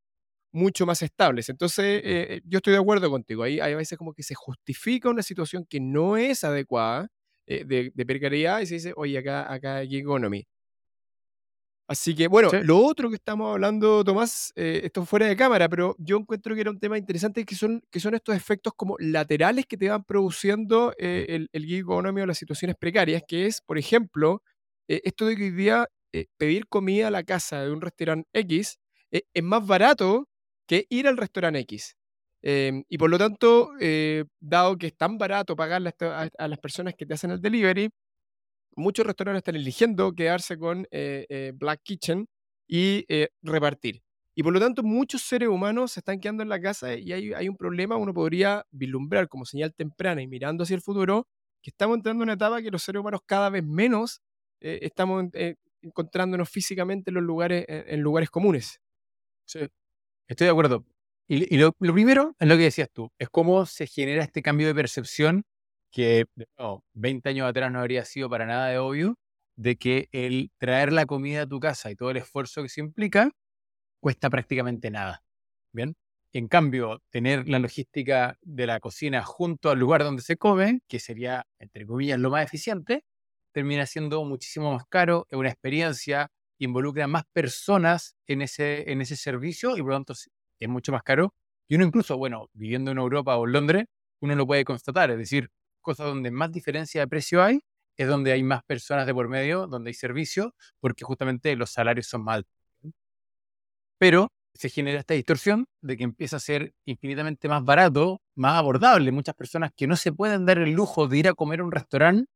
mucho 0.52 0.86
más 0.86 1.02
estables. 1.02 1.48
Entonces, 1.48 2.02
eh, 2.04 2.42
yo 2.44 2.58
estoy 2.58 2.74
de 2.74 2.80
acuerdo 2.80 3.10
contigo. 3.10 3.42
Ahí 3.44 3.60
hay 3.60 3.72
a 3.74 3.76
veces 3.76 3.98
como 3.98 4.14
que 4.14 4.22
se 4.22 4.34
justifica 4.34 5.10
una 5.10 5.22
situación 5.22 5.66
que 5.68 5.80
no 5.80 6.16
es 6.16 6.44
adecuada 6.44 7.08
eh, 7.46 7.64
de, 7.64 7.92
de, 7.94 8.06
precariedad 8.06 8.60
y 8.60 8.66
se 8.66 8.74
dice, 8.74 8.92
oye, 8.96 9.18
acá, 9.18 9.52
acá 9.52 9.76
hay 9.76 9.96
economy. 9.96 10.46
Así 11.88 12.16
que, 12.16 12.26
bueno, 12.26 12.50
lo 12.64 12.78
otro 12.80 13.08
que 13.08 13.14
estamos 13.14 13.52
hablando, 13.52 14.02
Tomás, 14.02 14.52
eh, 14.56 14.80
esto 14.84 15.04
fuera 15.04 15.26
de 15.26 15.36
cámara, 15.36 15.68
pero 15.68 15.94
yo 15.98 16.16
encuentro 16.16 16.52
que 16.54 16.60
era 16.60 16.70
un 16.70 16.80
tema 16.80 16.98
interesante 16.98 17.44
que 17.44 17.54
son, 17.54 17.80
que 17.92 18.00
son 18.00 18.14
estos 18.14 18.34
efectos 18.34 18.72
como 18.76 18.96
laterales 18.98 19.66
que 19.66 19.76
te 19.76 19.88
van 19.88 20.02
produciendo 20.02 20.92
eh, 20.98 21.26
el, 21.28 21.48
el 21.52 21.64
gig 21.64 21.80
economy 21.82 22.22
o 22.22 22.26
las 22.26 22.38
situaciones 22.38 22.76
precarias, 22.76 23.22
que 23.26 23.46
es, 23.46 23.60
por 23.60 23.78
ejemplo, 23.78 24.42
eh, 24.88 25.00
esto 25.04 25.26
de 25.26 25.36
que 25.36 25.44
hoy 25.44 25.50
día 25.52 25.86
pedir 26.38 26.66
comida 26.66 27.08
a 27.08 27.10
la 27.10 27.22
casa 27.24 27.62
de 27.62 27.70
un 27.70 27.80
restaurante 27.82 28.26
X 28.32 28.78
es 29.10 29.42
más 29.42 29.66
barato 29.66 30.28
que 30.66 30.86
ir 30.88 31.06
al 31.06 31.18
restaurante 31.18 31.60
X. 31.60 31.94
Em, 32.42 32.84
y 32.88 32.96
por 32.98 33.10
lo 33.10 33.18
tanto, 33.18 33.70
dado 34.40 34.78
que 34.78 34.86
es 34.88 34.96
tan 34.96 35.18
barato 35.18 35.54
pagarle 35.56 35.92
a 36.00 36.48
las 36.48 36.58
personas 36.58 36.94
que 36.94 37.04
te 37.04 37.14
hacen 37.14 37.32
el 37.32 37.40
delivery, 37.40 37.90
muchos 38.76 39.06
restaurantes 39.06 39.40
están 39.40 39.56
eligiendo 39.56 40.12
quedarse 40.12 40.58
con 40.58 40.86
eh, 40.90 41.26
eh, 41.28 41.52
Black 41.54 41.80
Kitchen 41.82 42.28
y 42.68 43.04
eh, 43.08 43.30
repartir. 43.42 44.02
Y 44.34 44.42
por 44.42 44.52
lo 44.52 44.60
tanto, 44.60 44.82
muchos 44.82 45.22
seres 45.22 45.48
humanos 45.48 45.92
se 45.92 46.00
están 46.00 46.20
quedando 46.20 46.42
en 46.42 46.50
la 46.50 46.60
casa 46.60 46.94
y 46.94 47.12
hay, 47.12 47.48
un 47.48 47.56
problema. 47.56 47.96
Uno 47.96 48.12
podría 48.12 48.66
vislumbrar 48.70 49.28
como 49.28 49.46
señal 49.46 49.74
temprana 49.74 50.20
y 50.20 50.26
mirando 50.26 50.64
hacia 50.64 50.76
el 50.76 50.82
futuro 50.82 51.26
que 51.62 51.70
estamos 51.70 51.96
entrando 51.96 52.22
en 52.22 52.26
una 52.26 52.34
etapa 52.34 52.60
que 52.60 52.70
los 52.70 52.82
seres 52.82 53.00
humanos 53.00 53.20
cada 53.24 53.48
vez 53.48 53.64
menos 53.64 54.20
estamos 54.60 55.24
encontrándonos 55.80 56.50
físicamente 56.50 57.10
en 57.10 57.14
los 57.14 57.24
lugares, 57.24 57.64
en, 57.66 58.00
lugares 58.00 58.28
comunes. 58.28 58.78
Estoy 59.46 59.70
de 60.44 60.50
acuerdo. 60.50 60.84
Y, 61.28 61.56
lo, 61.56 61.74
lo, 61.78 61.94
primero 61.94 62.36
es 62.38 62.46
lo 62.46 62.56
que 62.58 62.64
decías 62.64 62.90
tú, 62.92 63.10
es 63.18 63.30
cómo 63.30 63.64
se 63.64 63.86
genera 63.86 64.22
este 64.22 64.42
cambio 64.42 64.66
de 64.66 64.74
percepción 64.74 65.44
que 65.90 66.26
20 66.94 67.28
años 67.30 67.48
atrás 67.48 67.70
no 67.72 67.80
habría 67.80 68.04
sido 68.04 68.28
para 68.30 68.46
nada 68.46 68.68
de 68.68 68.78
obvio, 68.78 69.16
de 69.56 69.76
que 69.76 70.08
el 70.12 70.50
traer 70.58 70.92
la 70.92 71.06
comida 71.06 71.42
a 71.42 71.46
tu 71.46 71.60
casa 71.60 71.90
y 71.90 71.96
todo 71.96 72.10
el 72.10 72.18
esfuerzo 72.18 72.62
que 72.62 72.68
se 72.68 72.80
implica 72.80 73.30
cuesta 74.00 74.30
prácticamente 74.30 74.90
nada. 74.90 75.22
Bien. 75.72 75.96
En 76.32 76.48
cambio, 76.48 77.02
tener 77.10 77.48
la 77.48 77.58
logística 77.58 78.38
de 78.42 78.66
la 78.66 78.80
cocina 78.80 79.22
junto 79.24 79.70
al 79.70 79.78
lugar 79.78 80.04
donde 80.04 80.22
se 80.22 80.36
come, 80.36 80.80
que 80.88 81.00
sería, 81.00 81.46
entre 81.58 81.86
comillas, 81.86 82.18
lo 82.18 82.30
más 82.30 82.44
eficiente, 82.44 83.04
termina 83.52 83.86
siendo 83.86 84.22
muchísimo 84.24 84.72
más 84.74 84.84
caro, 84.88 85.26
es 85.30 85.38
una 85.38 85.48
experiencia, 85.48 86.30
involucra 86.58 87.06
más 87.06 87.24
personas 87.32 88.16
en 88.26 88.42
ese, 88.42 88.90
en 88.92 89.00
ese 89.00 89.16
servicio 89.16 89.76
y 89.76 89.80
por 89.80 89.90
lo 89.90 89.96
tanto 89.96 90.14
es 90.14 90.68
mucho 90.68 90.92
más 90.92 91.02
caro. 91.02 91.34
Y 91.68 91.76
uno 91.76 91.84
incluso, 91.84 92.18
bueno, 92.18 92.48
viviendo 92.52 92.90
en 92.90 92.98
Europa 92.98 93.36
o 93.36 93.46
en 93.46 93.52
Londres, 93.52 93.84
uno 94.20 94.34
lo 94.34 94.46
puede 94.46 94.64
constatar, 94.64 95.10
es 95.10 95.18
decir, 95.18 95.50
cosas 95.86 96.08
donde 96.08 96.32
más 96.32 96.50
diferencia 96.50 97.00
de 97.00 97.06
precio 97.06 97.44
hay, 97.44 97.60
es 97.96 98.08
donde 98.08 98.32
hay 98.32 98.42
más 98.42 98.64
personas 98.64 99.06
de 99.06 99.14
por 99.14 99.28
medio, 99.28 99.68
donde 99.68 99.90
hay 99.90 99.94
servicio, 99.94 100.52
porque 100.80 101.04
justamente 101.04 101.54
los 101.54 101.70
salarios 101.70 102.08
son 102.08 102.24
más 102.24 102.38
altos. 102.38 102.52
Pero 103.98 104.32
se 104.52 104.68
genera 104.68 104.98
esta 104.98 105.14
distorsión 105.14 105.66
de 105.82 105.96
que 105.96 106.02
empieza 106.02 106.36
a 106.36 106.40
ser 106.40 106.74
infinitamente 106.86 107.48
más 107.48 107.64
barato, 107.64 108.20
más 108.34 108.58
abordable. 108.58 109.12
Muchas 109.12 109.36
personas 109.36 109.70
que 109.76 109.86
no 109.86 109.94
se 109.94 110.12
pueden 110.12 110.44
dar 110.44 110.58
el 110.58 110.72
lujo 110.72 111.06
de 111.06 111.18
ir 111.18 111.28
a 111.28 111.34
comer 111.34 111.60
a 111.60 111.64
un 111.64 111.70
restaurante 111.70 112.28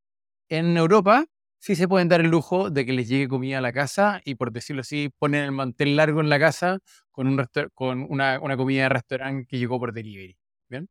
en 0.49 0.77
Europa, 0.77 1.27
sí 1.59 1.75
se 1.75 1.89
pueden 1.89 2.09
dar 2.09 2.21
el 2.21 2.29
lujo 2.31 2.71
de 2.71 2.87
que 2.87 2.93
les 2.93 3.09
llegue 3.09 3.29
comida 3.29 3.59
a 3.59 3.61
la 3.61 3.73
casa 3.73 4.21
y, 4.25 4.37
por 4.37 4.53
decirlo 4.53 4.83
así, 4.83 5.11
ponen 5.19 5.45
el 5.45 5.53
mantel 5.53 5.97
largo 5.97 6.21
en 6.21 6.29
la 6.29 6.39
casa 6.39 6.79
con, 7.11 7.27
un 7.27 7.45
con 7.75 8.07
una, 8.09 8.39
una 8.41 8.57
comida 8.57 8.85
de 8.85 8.91
restaurante 8.91 9.47
que 9.49 9.59
llegó 9.59 9.81
por 9.81 9.93
delivery. 9.93 10.37
¿Bien? 10.69 10.89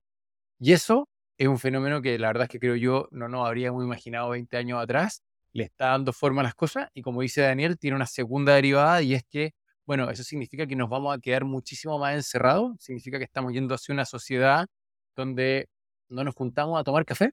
Y 0.59 0.73
eso 0.73 1.08
es 1.39 1.47
un 1.47 1.57
fenómeno 1.57 2.01
que 2.01 2.19
la 2.19 2.27
verdad 2.27 2.43
es 2.43 2.49
que 2.49 2.59
creo 2.59 2.75
yo 2.75 3.07
no 3.11 3.29
nos 3.29 3.47
habríamos 3.47 3.81
imaginado 3.83 4.29
20 4.29 4.57
años 4.57 4.83
atrás. 4.83 5.23
Le 5.53 5.63
está 5.63 5.87
dando 5.87 6.11
forma 6.11 6.41
a 6.41 6.43
las 6.43 6.53
cosas 6.53 6.89
y 6.93 7.01
como 7.01 7.21
dice 7.21 7.41
Daniel, 7.41 7.79
tiene 7.79 7.95
una 7.95 8.05
segunda 8.05 8.53
derivada 8.53 9.01
y 9.01 9.13
es 9.13 9.23
que, 9.23 9.53
bueno, 9.85 10.09
eso 10.09 10.23
significa 10.23 10.67
que 10.67 10.75
nos 10.75 10.89
vamos 10.89 11.17
a 11.17 11.19
quedar 11.19 11.45
muchísimo 11.45 11.97
más 11.97 12.13
encerrados, 12.13 12.75
significa 12.79 13.17
que 13.17 13.23
estamos 13.23 13.53
yendo 13.53 13.73
hacia 13.73 13.93
una 13.93 14.03
sociedad 14.03 14.67
donde 15.15 15.69
no 16.09 16.25
nos 16.25 16.35
juntamos 16.35 16.77
a 16.77 16.83
tomar 16.83 17.05
café. 17.05 17.31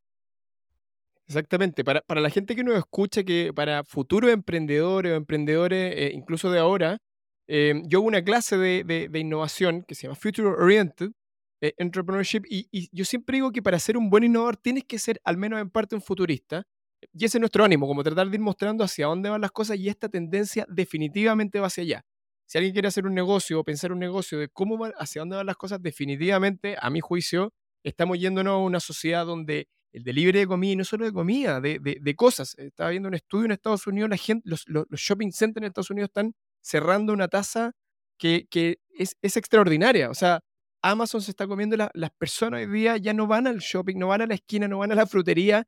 Exactamente. 1.27 1.83
Para, 1.83 2.01
para 2.03 2.21
la 2.21 2.31
gente 2.31 2.55
que 2.55 2.63
nos 2.63 2.77
escucha, 2.77 3.25
que 3.25 3.53
para 3.53 3.83
futuros 3.83 4.31
emprendedores 4.31 5.13
o 5.13 5.17
emprendedores, 5.17 5.95
eh, 5.97 6.13
incluso 6.15 6.49
de 6.53 6.61
ahora, 6.61 6.99
eh, 7.49 7.83
yo 7.87 7.99
hago 7.99 8.07
una 8.07 8.23
clase 8.23 8.57
de, 8.57 8.85
de, 8.85 9.19
innovación 9.19 9.83
que 9.83 9.97
se 9.97 10.05
llama 10.05 10.15
Future 10.15 10.49
Oriented 10.49 11.11
eh, 11.69 11.75
Entrepreneurship 11.79 12.43
y, 12.49 12.69
y, 12.71 12.89
yo 12.93 13.05
siempre 13.05 13.37
digo 13.37 13.53
que 13.53 13.63
para 13.63 13.79
ser 13.79 13.97
un 13.97 14.11
buen 14.11 14.25
innovador 14.25 14.57
tienes 14.57 14.85
que 14.85 14.99
ser 14.99 15.21
al 15.25 15.37
menos 15.37 15.61
en 15.61 15.71
parte 15.71 15.95
un 15.95 16.03
futurista. 16.03 16.65
Y 17.13 17.25
ese 17.25 17.39
es 17.39 17.41
nuestro 17.41 17.65
ánimo, 17.65 17.87
como 17.87 18.03
tratar 18.03 18.29
de 18.29 18.37
ir 18.37 18.41
mostrando 18.41 18.83
hacia 18.85 19.07
dónde 19.07 19.29
van 19.29 19.41
las 19.41 19.53
cosas 19.53 19.77
y 19.79 19.89
esta 19.89 20.09
tendencia 20.09 20.67
definitivamente 20.69 21.61
va 21.61 21.67
hacia 21.67 21.83
allá. 21.83 22.05
Si 22.47 22.59
alguien 22.59 22.73
quiere 22.73 22.89
hacer 22.89 23.07
un 23.07 23.15
negocio 23.15 23.61
o 23.61 23.65
pensar 23.65 23.93
un 23.93 23.99
negocio 23.99 24.39
de 24.39 24.49
cómo 24.49 24.79
va, 24.79 24.93
hacia 24.99 25.21
dónde 25.21 25.37
van 25.37 25.47
las 25.47 25.57
cosas, 25.57 25.83
definitivamente, 25.83 26.77
a 26.81 26.91
mi 26.91 27.01
juicio, 27.01 27.53
estamos 27.83 28.19
yéndonos 28.19 28.53
a 28.53 28.57
una 28.59 28.81
sociedad 28.81 29.27
donde 29.27 29.69
el 29.93 30.05
delivery 30.05 30.41
de 30.41 30.47
comida, 30.47 30.73
y 30.73 30.77
no 30.77 30.85
solo 30.85 31.07
de 31.07 31.13
comida, 31.13 31.61
de, 31.61 31.79
de, 31.81 32.15
cosas. 32.15 32.55
Estaba 32.59 32.91
viendo 32.91 33.09
un 33.09 33.15
estudio 33.15 33.47
en 33.47 33.53
Estados 33.53 33.87
Unidos, 33.87 34.11
la 34.11 34.17
gente, 34.19 34.43
los, 34.49 34.65
los, 34.69 34.87
shopping 34.91 35.33
centers 35.33 35.63
en 35.63 35.69
Estados 35.69 35.91
Unidos 35.91 36.09
están 36.09 36.35
cerrando 36.61 37.13
una 37.15 37.29
tasa 37.29 37.73
que, 38.19 38.47
que 38.51 38.79
es, 38.91 39.17
es, 39.23 39.37
extraordinaria. 39.37 40.11
O 40.11 40.15
sea, 40.15 40.41
Amazon 40.91 41.21
se 41.21 41.33
está 41.33 41.49
comiendo, 41.49 41.77
las 41.77 42.11
personas 42.13 42.61
hoy 42.61 42.67
día 42.73 42.97
ya 42.97 43.13
no 43.13 43.27
van 43.27 43.49
al 43.49 43.59
shopping, 43.59 43.97
no 43.97 44.09
van 44.09 44.23
a 44.23 44.27
la 44.27 44.35
esquina, 44.35 44.69
no 44.69 44.79
van 44.79 44.93
a 44.93 44.95
la 44.95 45.07
frutería, 45.07 45.67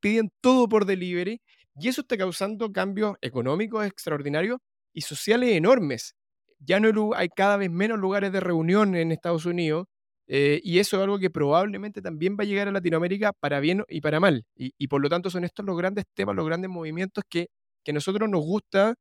piden 0.00 0.32
todo 0.40 0.68
por 0.68 0.84
delivery 0.84 1.40
y 1.76 1.88
eso 1.88 2.00
está 2.00 2.16
causando 2.16 2.72
cambios 2.72 3.16
económicos 3.20 3.86
extraordinarios 3.86 4.58
y 4.92 5.02
sociales 5.02 5.50
enormes. 5.50 6.16
Ya 6.58 6.80
no 6.80 7.14
hay 7.14 7.28
cada 7.28 7.56
vez 7.56 7.70
menos 7.70 7.98
lugares 8.00 8.32
de 8.32 8.40
reunión 8.40 8.96
en 8.96 9.12
Estados 9.12 9.46
Unidos 9.46 9.86
eh, 10.26 10.60
y 10.64 10.80
eso 10.80 10.96
es 10.96 11.04
algo 11.04 11.20
que 11.20 11.30
probablemente 11.30 12.02
también 12.02 12.36
va 12.36 12.42
a 12.42 12.46
llegar 12.46 12.66
a 12.66 12.72
Latinoamérica 12.72 13.32
para 13.32 13.60
bien 13.60 13.84
y 13.88 14.00
para 14.00 14.18
mal. 14.18 14.44
Y, 14.56 14.88
por 14.88 15.00
lo 15.00 15.08
tanto 15.08 15.30
son 15.30 15.44
estos 15.44 15.64
los 15.64 15.78
grandes 15.78 16.04
temas, 16.14 16.34
los 16.34 16.46
grandes 16.46 16.68
movimientos 16.68 17.22
que, 17.30 17.46
que 17.84 17.92
a 17.92 17.94
nosotros 17.94 18.28
nos 18.28 18.42
gusta 18.42 18.96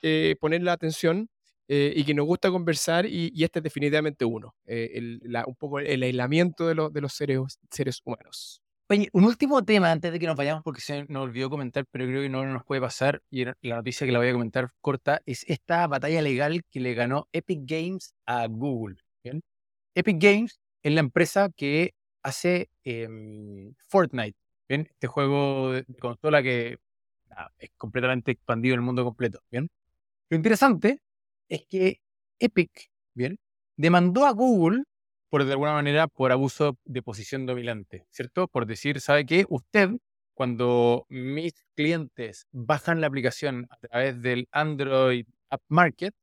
eh, 0.00 0.36
poner 0.40 0.62
la 0.62 0.72
atención 0.72 1.28
eh, 1.74 1.90
y 1.96 2.04
que 2.04 2.12
nos 2.12 2.26
gusta 2.26 2.50
conversar 2.50 3.06
y, 3.06 3.32
este 3.42 3.60
es 3.60 3.62
definitivamente 3.62 4.26
uno, 4.26 4.54
un 4.66 5.56
poco 5.58 5.78
el 5.78 6.02
aislamiento 6.02 6.66
de, 6.66 6.74
de 6.92 7.00
los 7.00 7.14
seres, 7.14 7.58
seres 7.70 8.02
humanos. 8.04 8.60
Oye, 8.90 9.08
un 9.14 9.24
último 9.24 9.64
tema 9.64 9.90
antes 9.90 10.12
de 10.12 10.18
que 10.18 10.26
nos 10.26 10.36
vayamos, 10.36 10.62
porque 10.62 10.82
se 10.82 11.06
nos 11.08 11.22
olvidó 11.22 11.48
comentar, 11.48 11.86
pero 11.90 12.04
creo 12.04 12.20
que 12.20 12.28
no 12.28 12.44
nos 12.44 12.62
puede 12.66 12.82
pasar, 12.82 13.22
y 13.30 13.46
la 13.46 13.76
noticia 13.76 14.06
que 14.06 14.12
la 14.12 14.18
voy 14.18 14.28
a 14.28 14.32
comentar 14.32 14.68
corta, 14.82 15.22
es 15.24 15.46
esta 15.48 15.86
batalla 15.86 16.20
legal 16.20 16.62
que 16.70 16.78
le 16.78 16.92
ganó 16.92 17.26
Epic 17.32 17.60
Games 17.64 18.12
a 18.26 18.46
Google. 18.48 18.96
Epic 19.94 20.22
Games 20.22 20.60
es 20.82 20.92
la 20.92 21.00
empresa 21.00 21.48
que 21.56 21.94
hace 22.22 22.68
em, 22.84 23.72
Fortnite, 23.88 24.36
¿bien? 24.68 24.88
Este 24.90 25.06
juego 25.06 25.72
de 25.72 25.86
consola 25.98 26.42
que 26.42 26.76
es 27.58 27.70
completamente 27.78 28.32
expandido 28.32 28.74
en 28.74 28.80
el 28.80 28.84
mundo 28.84 29.04
completo, 29.04 29.40
¿bien? 29.50 29.70
Lo 30.28 30.36
interesante 30.36 31.00
es 31.52 31.66
que 31.66 32.00
Epic, 32.40 32.90
¿bien? 33.14 33.38
Demandó 33.76 34.26
a 34.26 34.32
Google 34.32 34.84
por 35.28 35.44
de 35.44 35.52
alguna 35.52 35.72
manera 35.74 36.08
por 36.08 36.32
abuso 36.32 36.78
de 36.84 37.02
posición 37.02 37.46
dominante, 37.46 38.06
¿cierto? 38.10 38.48
Por 38.48 38.66
decir, 38.66 39.00
¿sabe 39.00 39.26
qué? 39.26 39.44
Usted, 39.48 39.90
cuando 40.34 41.06
mis 41.10 41.52
clientes 41.76 42.46
bajan 42.52 43.00
la 43.00 43.06
aplicación 43.06 43.66
a 43.70 43.76
través 43.76 44.22
del 44.22 44.48
Android 44.50 45.26
App 45.50 45.62
Market, 45.68 46.14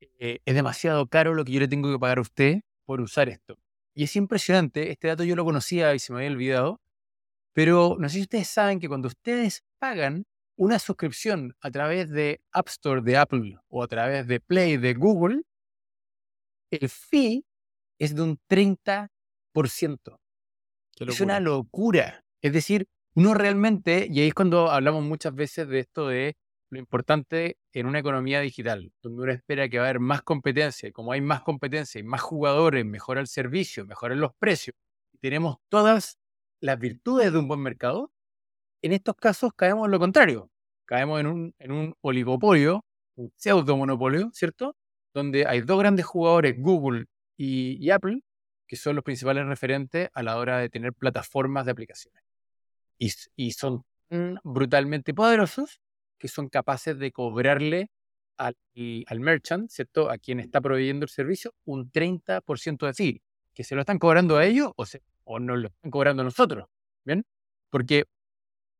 eh, 0.00 0.38
es 0.44 0.54
demasiado 0.54 1.06
caro 1.08 1.34
lo 1.34 1.44
que 1.44 1.52
yo 1.52 1.60
le 1.60 1.68
tengo 1.68 1.90
que 1.92 1.98
pagar 1.98 2.18
a 2.18 2.22
usted 2.22 2.60
por 2.84 3.00
usar 3.00 3.28
esto. 3.28 3.58
Y 3.94 4.04
es 4.04 4.14
impresionante, 4.16 4.90
este 4.92 5.08
dato 5.08 5.24
yo 5.24 5.36
lo 5.36 5.44
conocía 5.44 5.94
y 5.94 5.98
se 5.98 6.12
me 6.12 6.20
había 6.20 6.30
olvidado, 6.30 6.80
pero 7.52 7.96
no 7.98 8.08
sé 8.08 8.16
si 8.16 8.22
ustedes 8.22 8.48
saben 8.48 8.80
que 8.80 8.88
cuando 8.88 9.08
ustedes 9.08 9.64
pagan 9.78 10.24
una 10.56 10.78
suscripción 10.78 11.56
a 11.60 11.70
través 11.70 12.10
de 12.10 12.40
App 12.52 12.68
Store 12.68 13.00
de 13.02 13.16
Apple 13.16 13.58
o 13.68 13.82
a 13.82 13.88
través 13.88 14.26
de 14.26 14.40
Play 14.40 14.76
de 14.76 14.94
Google, 14.94 15.42
el 16.70 16.88
fee 16.88 17.44
es 17.98 18.14
de 18.14 18.22
un 18.22 18.40
30%. 18.48 19.08
Es 21.00 21.20
una 21.20 21.40
locura. 21.40 22.24
Es 22.40 22.52
decir, 22.52 22.88
uno 23.14 23.34
realmente, 23.34 24.06
y 24.10 24.20
ahí 24.20 24.28
es 24.28 24.34
cuando 24.34 24.70
hablamos 24.70 25.04
muchas 25.04 25.34
veces 25.34 25.68
de 25.68 25.80
esto 25.80 26.08
de 26.08 26.36
lo 26.70 26.78
importante 26.78 27.58
en 27.72 27.86
una 27.86 27.98
economía 27.98 28.40
digital, 28.40 28.92
donde 29.02 29.22
uno 29.22 29.32
espera 29.32 29.68
que 29.68 29.78
va 29.78 29.84
a 29.84 29.88
haber 29.88 30.00
más 30.00 30.22
competencia, 30.22 30.88
y 30.88 30.92
como 30.92 31.12
hay 31.12 31.20
más 31.20 31.42
competencia 31.42 31.98
y 31.98 32.02
más 32.02 32.22
jugadores, 32.22 32.86
mejora 32.86 33.20
el 33.20 33.26
servicio, 33.26 33.84
mejoran 33.84 34.20
los 34.20 34.34
precios, 34.34 34.74
y 35.12 35.18
tenemos 35.18 35.56
todas 35.68 36.18
las 36.60 36.78
virtudes 36.78 37.32
de 37.32 37.38
un 37.38 37.48
buen 37.48 37.60
mercado, 37.60 38.11
en 38.82 38.92
estos 38.92 39.14
casos 39.16 39.52
caemos 39.54 39.86
en 39.86 39.92
lo 39.92 39.98
contrario, 39.98 40.50
caemos 40.84 41.20
en 41.20 41.26
un, 41.26 41.54
en 41.58 41.72
un 41.72 41.94
oligopolio, 42.00 42.84
un 43.14 43.32
pseudo 43.36 43.76
monopolio, 43.76 44.30
¿cierto? 44.32 44.76
Donde 45.14 45.46
hay 45.46 45.60
dos 45.60 45.78
grandes 45.78 46.04
jugadores, 46.04 46.56
Google 46.58 47.06
y, 47.36 47.90
Apple, 47.90 48.20
que 48.66 48.76
son 48.76 48.96
los 48.96 49.04
principales 49.04 49.46
referentes 49.46 50.10
a 50.12 50.22
la 50.22 50.36
hora 50.36 50.58
de 50.58 50.68
tener 50.68 50.92
plataformas 50.92 51.64
de 51.66 51.72
aplicaciones. 51.72 52.22
Y, 52.98 53.12
y 53.36 53.52
son 53.52 53.84
brutalmente 54.44 55.14
poderosos 55.14 55.80
que 56.18 56.28
son 56.28 56.48
capaces 56.48 56.98
de 56.98 57.10
cobrarle 57.10 57.90
al, 58.36 58.56
al, 59.06 59.20
merchant, 59.20 59.68
¿cierto? 59.70 60.10
A 60.10 60.18
quien 60.18 60.40
está 60.40 60.60
proveyendo 60.60 61.04
el 61.04 61.10
servicio, 61.10 61.52
un 61.64 61.90
30% 61.90 62.86
de 62.86 62.94
fee. 62.94 63.22
Que 63.54 63.64
se 63.64 63.74
lo 63.74 63.80
están 63.82 63.98
cobrando 63.98 64.36
a 64.36 64.46
ellos 64.46 64.72
o, 64.76 64.84
o 65.24 65.40
nos 65.40 65.58
lo 65.58 65.68
están 65.68 65.90
cobrando 65.90 66.22
a 66.22 66.24
nosotros. 66.24 66.68
¿Bien? 67.04 67.24
Porque 67.70 68.04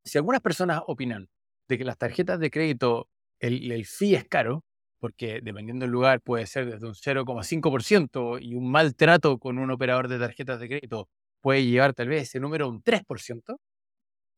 si 0.05 0.19
algunas 0.19 0.41
personas 0.41 0.83
opinan 0.87 1.29
de 1.69 1.79
que 1.79 1.85
las 1.85 1.99
tarjetas 1.99 2.39
de 2.41 2.51
crédito, 2.51 3.09
el, 3.41 3.71
el 3.73 3.87
fee 3.87 4.15
es 4.15 4.25
caro, 4.25 4.65
porque 5.01 5.41
dependiendo 5.43 5.85
del 5.85 5.91
lugar 5.91 6.21
puede 6.21 6.47
ser 6.47 6.71
desde 6.71 6.87
un 6.87 6.95
0,5% 6.95 8.39
y 8.41 8.55
un 8.55 8.71
maltrato 8.71 9.39
con 9.39 9.59
un 9.59 9.71
operador 9.71 10.09
de 10.09 10.19
tarjetas 10.19 10.61
de 10.61 10.69
crédito 10.69 11.09
puede 11.41 11.65
llevar 11.65 11.93
tal 11.93 12.09
vez 12.09 12.23
ese 12.23 12.41
número 12.41 12.67
a 12.67 12.69
un 12.69 12.83
3%, 12.83 13.59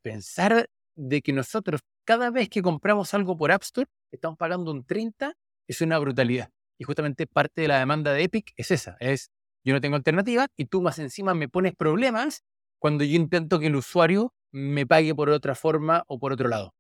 pensar 0.03 0.69
de 0.97 1.23
que 1.23 1.33
nosotros 1.33 1.81
cada 2.07 2.31
vez 2.31 2.49
que 2.49 2.63
compramos 2.63 3.15
algo 3.15 3.37
por 3.37 3.53
App 3.53 3.63
Store 3.63 3.87
estamos 4.11 4.39
pagando 4.39 4.71
un 4.71 4.85
30 4.85 5.35
es 5.69 5.81
una 5.81 5.99
brutalidad. 5.99 6.51
Y 6.79 6.85
justamente 6.85 7.27
parte 7.27 7.63
de 7.63 7.69
la 7.69 7.79
demanda 7.79 8.13
de 8.13 8.25
Epic 8.25 8.53
es 8.57 8.71
esa, 8.71 8.97
es 9.01 9.31
yo 9.65 9.73
no 9.73 9.81
tengo 9.81 9.97
alternativa 9.97 10.47
y 10.57 10.67
tú 10.67 10.83
más 10.83 10.99
encima 10.99 11.35
me 11.35 11.49
pones 11.49 11.75
problemas 11.75 12.43
cuando 12.79 13.05
yo 13.05 13.17
intento 13.17 13.59
que 13.59 13.69
el 13.69 13.77
usuario 13.77 14.35
me 14.55 14.87
pague 14.87 15.15
por 15.15 15.29
otra 15.31 15.57
forma 15.57 16.05
o 16.07 16.19
por 16.19 16.33
otro 16.33 16.49
lado. 16.49 16.75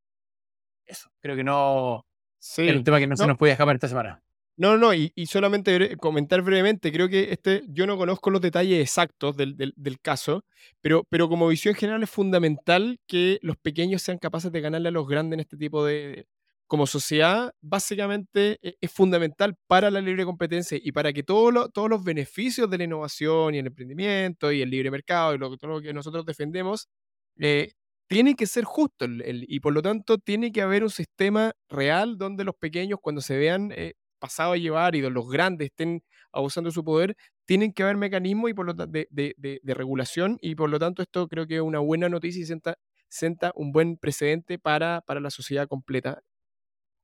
Eso, 0.86 1.10
creo 1.20 1.34
que 1.34 1.42
no 1.42 2.06
sí. 2.38 2.68
es 2.68 2.76
un 2.76 2.84
tema 2.84 3.00
que 3.00 3.06
no, 3.08 3.16
se 3.16 3.26
nos 3.26 3.36
puede 3.36 3.52
escapar 3.52 3.74
esta 3.74 3.88
semana. 3.88 4.22
No, 4.56 4.78
no, 4.78 4.94
y, 4.94 5.10
y, 5.16 5.26
solamente 5.26 5.96
comentar 5.96 6.40
brevemente, 6.42 6.92
creo 6.92 7.08
que 7.08 7.32
este, 7.32 7.64
yo 7.66 7.88
no 7.88 7.96
conozco 7.96 8.30
los 8.30 8.40
detalles 8.40 8.80
exactos 8.80 9.36
del, 9.36 9.56
del, 9.56 9.72
del, 9.76 9.98
caso, 9.98 10.44
pero, 10.80 11.02
pero 11.10 11.28
como 11.28 11.48
visión 11.48 11.74
general 11.74 12.04
es 12.04 12.10
fundamental 12.10 13.00
que 13.08 13.40
los 13.42 13.56
pequeños 13.56 14.02
sean 14.02 14.18
capaces 14.18 14.52
de 14.52 14.60
ganarle 14.60 14.90
a 14.90 14.92
los 14.92 15.08
grandes 15.08 15.34
en 15.34 15.40
este 15.40 15.56
tipo 15.56 15.84
de... 15.84 16.26
Como 16.66 16.86
sociedad, 16.86 17.52
básicamente 17.60 18.58
e, 18.62 18.76
es, 18.80 18.90
fundamental 18.90 19.56
para 19.66 19.90
la 19.90 20.00
libre 20.00 20.24
competencia 20.24 20.78
y 20.80 20.92
para 20.92 21.12
que 21.12 21.22
todos 21.22 21.52
los 21.90 22.04
beneficios 22.04 22.70
de 22.70 22.78
la 22.78 22.84
innovación 22.84 23.54
y 23.54 23.58
el 23.58 23.66
emprendimiento 23.66 24.50
y 24.50 24.62
el 24.62 24.70
libre 24.70 24.90
mercado 24.90 25.34
y 25.34 25.38
lo, 25.38 25.56
todo 25.58 25.72
lo 25.72 25.82
que 25.82 25.92
nosotros 25.92 26.24
defendemos 26.24 26.88
eh, 27.38 27.72
tiene 28.06 28.34
que 28.34 28.46
ser 28.46 28.64
justo 28.64 29.06
y 29.08 29.60
por 29.60 29.72
lo 29.72 29.82
tanto 29.82 30.18
tiene 30.18 30.52
que 30.52 30.62
haber 30.62 30.84
un 30.84 30.90
sistema 30.90 31.52
real 31.68 32.18
donde 32.18 32.44
los 32.44 32.54
pequeños 32.54 33.00
cuando 33.00 33.20
se 33.20 33.36
vean 33.36 33.72
eh, 33.72 33.94
pasado 34.18 34.52
a 34.52 34.56
llevar 34.56 34.94
y 34.94 35.00
de 35.00 35.10
los 35.10 35.28
grandes 35.28 35.66
estén 35.66 36.02
abusando 36.32 36.70
de 36.70 36.74
su 36.74 36.84
poder, 36.84 37.16
tienen 37.44 37.72
que 37.72 37.82
haber 37.82 37.96
mecanismos 37.96 38.50
y 38.50 38.54
por 38.54 38.66
lo 38.66 38.72
de, 38.74 39.06
de, 39.10 39.34
de, 39.36 39.74
regulación 39.74 40.38
y 40.40 40.54
por 40.54 40.70
lo 40.70 40.78
tanto 40.78 41.02
esto 41.02 41.28
creo 41.28 41.46
que 41.46 41.56
es 41.56 41.60
una 41.60 41.78
buena 41.78 42.08
noticia 42.08 42.40
y 42.40 42.46
senta, 42.46 42.76
senta 43.08 43.52
un 43.54 43.72
buen 43.72 43.96
precedente 43.96 44.58
para, 44.58 45.02
para 45.02 45.20
la 45.20 45.30
sociedad 45.30 45.68
completa. 45.68 46.22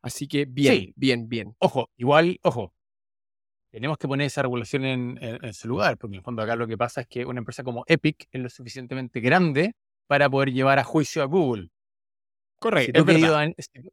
Así 0.03 0.27
que 0.29 0.47
bien, 0.47 0.93
bien, 0.97 1.29
bien. 1.29 1.55
Ojo, 1.59 1.91
igual, 1.97 2.39
ojo, 2.43 2.73
tenemos 3.71 3.99
que 3.99 4.09
poner 4.09 4.27
esa 4.27 4.43
regulación 4.43 4.85
en, 4.85 5.19
en, 5.21 5.53
su 5.53 5.69
lugar, 5.69 5.99
porque 5.99 6.15
en 6.15 6.21
el 6.21 6.25
fondo 6.25 6.43
acá 6.43 6.57
lo 6.57 6.67
que 6.67 6.79
pasa 6.79 7.03
es 7.03 7.07
que 7.07 7.27
una 7.27 7.41
empresa 7.41 7.63
como 7.63 7.85
Epic 7.87 8.29
es 8.31 8.41
lo 8.41 8.49
suficientemente 8.49 9.21
grande 9.21 9.75
para 10.11 10.29
poder 10.29 10.53
llevar 10.53 10.81
a 10.81 10.83
juicio 10.83 11.23
a 11.23 11.27
Google. 11.27 11.71
Correcto. 12.59 12.87
Si 12.87 12.93
tú, 12.93 13.07
querido, 13.07 13.39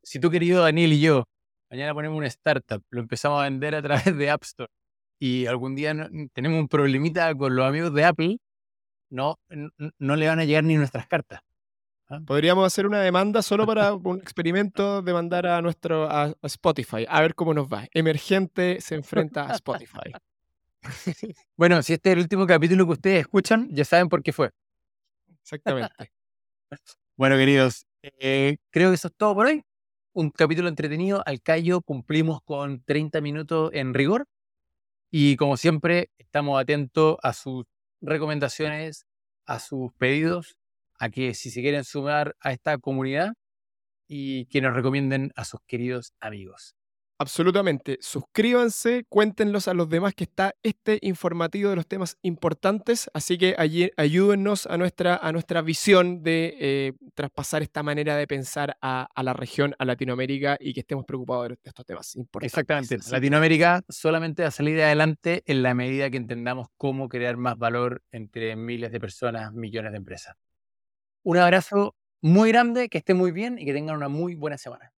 si 0.01 0.19
tú, 0.19 0.31
querido 0.31 0.63
Daniel 0.63 0.93
y 0.93 0.99
yo 0.99 1.25
mañana 1.69 1.93
ponemos 1.93 2.17
una 2.17 2.25
startup, 2.25 2.83
lo 2.89 3.01
empezamos 3.01 3.39
a 3.39 3.43
vender 3.43 3.75
a 3.75 3.83
través 3.83 4.17
de 4.17 4.31
App 4.31 4.41
Store 4.41 4.71
y 5.19 5.45
algún 5.45 5.75
día 5.75 5.93
tenemos 6.33 6.59
un 6.59 6.67
problemita 6.67 7.35
con 7.35 7.55
los 7.55 7.67
amigos 7.67 7.93
de 7.93 8.03
Apple, 8.03 8.37
no, 9.11 9.37
no, 9.99 10.15
le 10.15 10.27
van 10.27 10.39
a 10.39 10.45
llegar 10.45 10.63
ni 10.63 10.75
nuestras 10.75 11.05
cartas. 11.05 11.41
¿ah? 12.09 12.19
Podríamos 12.25 12.65
hacer 12.65 12.87
una 12.87 12.99
demanda 12.99 13.43
solo 13.43 13.67
para 13.67 13.93
un 13.93 14.17
experimento 14.17 15.03
de 15.03 15.13
mandar 15.13 15.45
a 15.45 15.61
nuestro 15.61 16.09
a, 16.09 16.33
Spotify, 16.41 17.05
a 17.07 17.21
ver 17.21 17.35
cómo 17.35 17.53
nos 17.53 17.67
va. 17.67 17.85
Emergente 17.93 18.81
se 18.81 18.95
enfrenta 18.95 19.51
a 19.51 19.53
Spotify. 19.53 20.13
bueno, 21.55 21.83
si 21.83 21.93
este 21.93 22.09
es 22.09 22.13
el 22.13 22.19
último 22.23 22.47
capítulo 22.47 22.87
que 22.87 22.93
ustedes 22.93 23.19
escuchan, 23.19 23.67
ya 23.69 23.85
saben 23.85 24.09
por 24.09 24.23
qué 24.23 24.33
fue. 24.33 24.49
Exactamente. 25.47 25.93
Bueno, 27.19 27.35
queridos, 27.35 27.87
eh, 28.03 28.57
creo 28.69 28.89
que 28.91 28.95
eso 28.95 29.07
es 29.07 29.15
todo 29.15 29.33
por 29.33 29.47
hoy. 29.47 29.63
Un 30.13 30.29
capítulo 30.29 30.69
entretenido. 30.69 31.23
Al 31.25 31.41
callo 31.41 31.81
cumplimos 31.81 32.41
con 32.43 32.83
30 32.83 33.21
minutos 33.21 33.71
en 33.73 33.95
rigor. 33.95 34.27
Y 35.09 35.35
como 35.37 35.57
siempre, 35.57 36.11
estamos 36.19 36.61
atentos 36.61 37.17
a 37.23 37.33
sus 37.33 37.65
recomendaciones, 38.01 39.07
a 39.47 39.59
sus 39.59 39.91
pedidos, 39.93 40.57
a 40.99 41.09
que 41.09 41.33
si 41.33 41.49
se 41.49 41.61
quieren 41.61 41.85
sumar 41.85 42.35
a 42.39 42.51
esta 42.51 42.77
comunidad 42.77 43.33
y 44.07 44.45
que 44.47 44.61
nos 44.61 44.75
recomienden 44.75 45.31
a 45.35 45.45
sus 45.45 45.61
queridos 45.67 46.13
amigos. 46.19 46.75
Absolutamente. 47.19 47.97
Suscríbanse, 47.99 49.05
cuéntenlos 49.09 49.67
a 49.67 49.73
los 49.73 49.89
demás 49.89 50.13
que 50.13 50.23
está 50.25 50.53
este 50.61 50.99
informativo 51.01 51.71
de 51.71 51.75
los 51.75 51.87
temas 51.87 52.17
importantes. 52.21 53.09
Así 53.11 53.39
que 53.39 53.55
allí, 53.57 53.89
ayúdennos 53.97 54.67
a 54.67 54.77
nuestra, 54.77 55.17
a 55.17 55.31
nuestra 55.31 55.63
visión 55.63 56.21
de 56.21 56.55
eh, 56.59 56.93
traspasar 57.15 57.63
esta 57.63 57.81
manera 57.81 58.15
de 58.15 58.27
pensar 58.27 58.77
a, 58.81 59.07
a, 59.15 59.23
la 59.23 59.33
región, 59.33 59.73
a 59.79 59.85
Latinoamérica 59.85 60.57
y 60.59 60.75
que 60.75 60.81
estemos 60.81 61.05
preocupados 61.05 61.49
de 61.49 61.57
estos 61.63 61.85
temas 61.85 62.15
importantes. 62.15 62.53
Exactamente. 62.53 62.97
Latinoamérica 63.09 63.81
solamente 63.89 64.43
va 64.43 64.49
a 64.49 64.51
salir 64.51 64.79
adelante 64.79 65.41
en 65.47 65.63
la 65.63 65.73
medida 65.73 66.11
que 66.11 66.17
entendamos 66.17 66.67
cómo 66.77 67.09
crear 67.09 67.35
más 67.35 67.57
valor 67.57 68.03
entre 68.11 68.55
miles 68.55 68.91
de 68.91 68.99
personas, 68.99 69.53
millones 69.53 69.91
de 69.91 69.97
empresas. 69.97 70.35
Un 71.23 71.37
abrazo 71.37 71.95
muy 72.21 72.51
grande, 72.51 72.89
que 72.89 72.99
esté 72.99 73.15
muy 73.15 73.31
bien 73.31 73.57
y 73.57 73.65
que 73.65 73.73
tengan 73.73 73.95
una 73.95 74.07
muy 74.07 74.35
buena 74.35 74.57
semana. 74.57 74.93